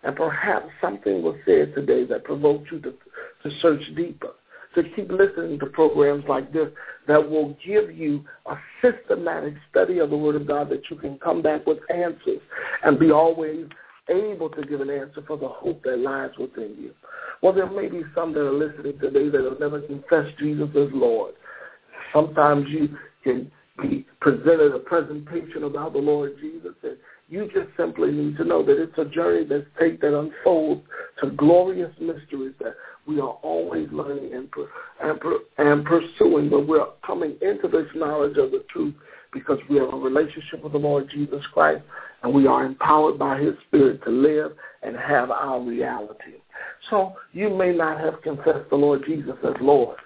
And 0.06 0.16
perhaps 0.16 0.68
something 0.80 1.22
was 1.22 1.36
said 1.44 1.74
today 1.74 2.04
that 2.04 2.24
provoked 2.24 2.70
you 2.70 2.80
to, 2.80 2.94
to 3.42 3.60
search 3.60 3.82
deeper 3.96 4.30
to 4.76 4.82
keep 4.94 5.10
listening 5.10 5.58
to 5.58 5.66
programs 5.66 6.24
like 6.28 6.52
this 6.52 6.68
that 7.08 7.30
will 7.30 7.56
give 7.66 7.96
you 7.96 8.24
a 8.44 8.56
systematic 8.82 9.54
study 9.70 9.98
of 9.98 10.10
the 10.10 10.16
Word 10.16 10.36
of 10.36 10.46
God 10.46 10.68
that 10.68 10.82
you 10.90 10.96
can 10.96 11.18
come 11.18 11.42
back 11.42 11.66
with 11.66 11.78
answers 11.92 12.40
and 12.84 12.98
be 12.98 13.10
always 13.10 13.66
able 14.08 14.50
to 14.50 14.62
give 14.62 14.80
an 14.80 14.90
answer 14.90 15.24
for 15.26 15.36
the 15.38 15.48
hope 15.48 15.82
that 15.82 15.98
lies 15.98 16.30
within 16.38 16.76
you. 16.78 16.92
Well, 17.42 17.52
there 17.52 17.68
may 17.68 17.88
be 17.88 18.02
some 18.14 18.32
that 18.34 18.46
are 18.46 18.52
listening 18.52 18.98
today 19.00 19.28
that 19.30 19.44
have 19.44 19.58
never 19.58 19.80
confessed 19.80 20.38
Jesus 20.38 20.68
as 20.76 20.88
Lord. 20.92 21.34
Sometimes 22.12 22.68
you 22.68 22.96
can 23.24 23.50
be 23.82 24.06
presented 24.20 24.74
a 24.74 24.78
presentation 24.78 25.64
about 25.64 25.94
the 25.94 25.98
Lord 25.98 26.36
Jesus 26.40 26.74
and 26.82 26.96
you 27.28 27.50
just 27.52 27.68
simply 27.76 28.12
need 28.12 28.36
to 28.36 28.44
know 28.44 28.62
that 28.62 28.80
it's 28.80 28.96
a 28.98 29.04
journey 29.04 29.44
that's 29.44 29.66
take 29.80 30.00
that 30.00 30.16
unfolds 30.16 30.82
to 31.20 31.30
glorious 31.30 31.92
mysteries 32.00 32.54
that 32.60 32.74
we 33.06 33.20
are 33.20 33.38
always 33.42 33.88
learning 33.90 34.32
and, 34.32 34.48
and, 35.02 35.20
and 35.58 35.84
pursuing, 35.84 36.50
but 36.50 36.66
we're 36.66 36.86
coming 37.04 37.36
into 37.42 37.68
this 37.68 37.86
knowledge 37.94 38.36
of 38.36 38.50
the 38.50 38.64
truth 38.70 38.94
because 39.32 39.58
we 39.68 39.76
have 39.76 39.92
a 39.92 39.96
relationship 39.96 40.62
with 40.62 40.72
the 40.72 40.78
Lord 40.78 41.08
Jesus 41.10 41.44
Christ 41.52 41.82
and 42.22 42.32
we 42.32 42.46
are 42.46 42.64
empowered 42.64 43.18
by 43.18 43.38
his 43.40 43.54
spirit 43.66 44.02
to 44.04 44.10
live 44.10 44.52
and 44.82 44.96
have 44.96 45.30
our 45.30 45.60
reality. 45.60 46.34
So 46.90 47.14
you 47.32 47.50
may 47.50 47.72
not 47.72 48.00
have 48.00 48.22
confessed 48.22 48.70
the 48.70 48.76
Lord 48.76 49.02
Jesus 49.06 49.36
as 49.44 49.54
Lord. 49.60 49.98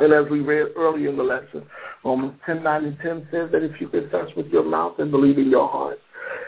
And 0.00 0.12
as 0.12 0.24
we 0.30 0.40
read 0.40 0.72
earlier 0.76 1.10
in 1.10 1.16
the 1.16 1.22
lesson, 1.22 1.64
Romans 2.04 2.34
10, 2.46 2.62
9, 2.62 2.84
and 2.84 2.98
10 2.98 3.28
says 3.30 3.50
that 3.52 3.62
if 3.62 3.80
you 3.80 3.88
confess 3.88 4.26
with 4.36 4.46
your 4.48 4.64
mouth 4.64 4.98
and 4.98 5.10
believe 5.10 5.38
in 5.38 5.50
your 5.50 5.68
heart 5.68 6.00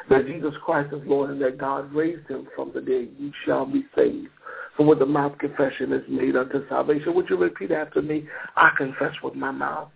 that 0.08 0.26
Jesus 0.26 0.54
Christ 0.64 0.92
is 0.92 1.02
Lord 1.06 1.30
and 1.30 1.40
that 1.42 1.58
God 1.58 1.92
raised 1.92 2.28
him 2.28 2.46
from 2.54 2.72
the 2.74 2.80
dead, 2.80 3.08
you 3.18 3.32
shall 3.44 3.66
be 3.66 3.84
saved. 3.96 4.28
For 4.76 4.84
with 4.84 4.98
the 4.98 5.06
mouth 5.06 5.38
confession 5.38 5.92
is 5.92 6.04
made 6.08 6.36
unto 6.36 6.68
salvation. 6.68 7.14
Would 7.14 7.30
you 7.30 7.36
repeat 7.36 7.70
after 7.70 8.02
me? 8.02 8.26
I 8.56 8.70
confess 8.76 9.14
with 9.22 9.34
my 9.34 9.50
mouth 9.50 9.88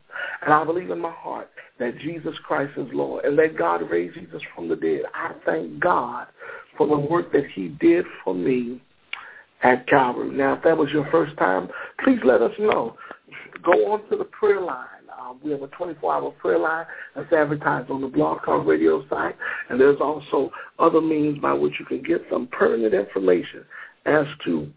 and 0.42 0.52
I 0.52 0.64
believe 0.64 0.90
in 0.90 1.00
my 1.00 1.12
heart 1.12 1.50
that 1.78 1.98
Jesus 1.98 2.34
Christ 2.44 2.72
is 2.76 2.88
Lord 2.92 3.24
and 3.24 3.38
that 3.38 3.58
God 3.58 3.88
raised 3.90 4.14
Jesus 4.14 4.42
from 4.54 4.68
the 4.68 4.76
dead. 4.76 5.02
I 5.14 5.32
thank 5.44 5.80
God 5.80 6.28
for 6.76 6.86
the 6.86 6.98
work 6.98 7.32
that 7.32 7.46
he 7.54 7.68
did 7.68 8.06
for 8.24 8.34
me 8.34 8.80
at 9.62 9.86
Calvary. 9.86 10.30
Now, 10.30 10.54
if 10.54 10.62
that 10.64 10.76
was 10.76 10.90
your 10.90 11.08
first 11.10 11.36
time, 11.36 11.68
please 12.02 12.20
let 12.24 12.40
us 12.40 12.52
know. 12.58 12.96
Go 13.62 13.92
on 13.92 14.08
to 14.08 14.16
the 14.16 14.24
prayer 14.24 14.60
line. 14.60 14.86
Um, 15.30 15.40
we 15.42 15.50
have 15.52 15.62
a 15.62 15.68
24-hour 15.68 16.32
prayer 16.32 16.58
line 16.58 16.84
that's 17.14 17.32
advertised 17.32 17.88
on 17.90 18.00
the 18.00 18.08
Blog 18.08 18.44
Talk 18.44 18.66
Radio 18.66 19.06
site, 19.08 19.36
and 19.68 19.80
there's 19.80 20.00
also 20.00 20.50
other 20.78 21.00
means 21.00 21.38
by 21.38 21.52
which 21.52 21.74
you 21.78 21.86
can 21.86 22.02
get 22.02 22.22
some 22.30 22.48
pertinent 22.48 22.94
information 22.94 23.64
as 24.06 24.26
to 24.44 24.68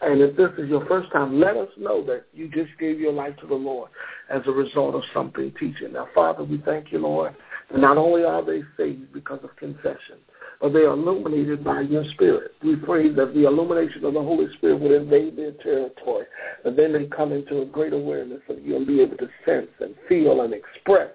And 0.03 0.21
if 0.21 0.37
this 0.37 0.51
is 0.59 0.69
your 0.69 0.85
first 0.87 1.13
time, 1.13 1.39
let 1.39 1.57
us 1.57 1.69
know 1.79 2.05
that 2.07 2.25
you 2.33 2.49
just 2.49 2.77
gave 2.81 2.99
your 2.99 3.13
life 3.13 3.37
to 3.41 3.47
the 3.47 3.55
Lord 3.55 3.91
as 4.31 4.43
a 4.47 4.51
result 4.51 4.95
of 4.95 5.03
something 5.13 5.53
teaching. 5.61 5.93
Now, 5.93 6.09
Father, 6.15 6.43
we 6.43 6.57
thank 6.65 6.91
you, 6.91 6.99
Lord. 6.99 7.37
And 7.71 7.83
not 7.83 7.97
only 7.99 8.25
are 8.25 8.45
they 8.45 8.63
saved 8.77 9.13
because 9.13 9.41
of 9.43 9.57
confession, 9.57 10.19
but 10.61 10.73
they 10.73 10.81
are 10.81 10.93
illuminated 10.93 11.65
by 11.65 11.81
your 11.83 12.05
Spirit. 12.13 12.53
We 12.63 12.77
pray 12.77 13.09
that 13.11 13.35
the 13.35 13.47
illumination 13.47 14.05
of 14.05 14.15
the 14.15 14.23
Holy 14.23 14.53
Spirit 14.55 14.81
would 14.81 14.93
invade 14.93 15.37
their 15.37 15.53
territory, 15.53 16.27
that 16.63 16.77
they 16.77 16.89
may 16.89 17.07
come 17.07 17.33
into 17.33 17.63
a 17.63 17.67
great 17.67 17.93
awareness 17.93 18.41
of 18.49 18.65
you 18.65 18.77
and 18.77 18.87
be 18.87 19.01
able 19.01 19.17
to 19.19 19.29
sense 19.45 19.71
and 19.81 19.95
feel 20.09 20.43
and 20.43 20.55
express 20.55 21.11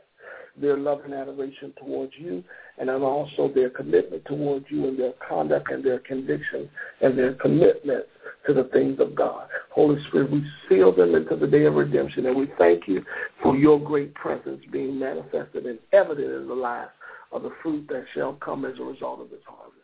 their 0.57 0.77
love 0.77 1.01
and 1.05 1.13
adoration 1.13 1.73
towards 1.77 2.13
you, 2.17 2.43
and 2.77 2.89
then 2.89 3.01
also 3.01 3.51
their 3.53 3.69
commitment 3.69 4.25
towards 4.25 4.65
you 4.69 4.87
and 4.87 4.99
their 4.99 5.13
conduct 5.27 5.71
and 5.71 5.83
their 5.83 5.99
conviction 5.99 6.69
and 7.01 7.17
their 7.17 7.33
commitment 7.33 8.05
to 8.47 8.53
the 8.53 8.65
things 8.65 8.99
of 8.99 9.15
God. 9.15 9.47
Holy 9.69 10.01
Spirit, 10.07 10.31
we 10.31 10.43
seal 10.67 10.95
them 10.95 11.15
into 11.15 11.35
the 11.35 11.47
day 11.47 11.65
of 11.65 11.75
redemption, 11.75 12.25
and 12.25 12.35
we 12.35 12.51
thank 12.57 12.87
you 12.87 13.03
for 13.41 13.55
your 13.55 13.79
great 13.79 14.13
presence 14.13 14.61
being 14.71 14.97
manifested 14.97 15.65
and 15.65 15.79
evident 15.91 16.33
in 16.33 16.47
the 16.47 16.53
lives 16.53 16.91
of 17.31 17.43
the 17.43 17.51
fruit 17.61 17.87
that 17.89 18.05
shall 18.13 18.33
come 18.33 18.65
as 18.65 18.79
a 18.79 18.83
result 18.83 19.21
of 19.21 19.29
this 19.29 19.39
harvest. 19.45 19.78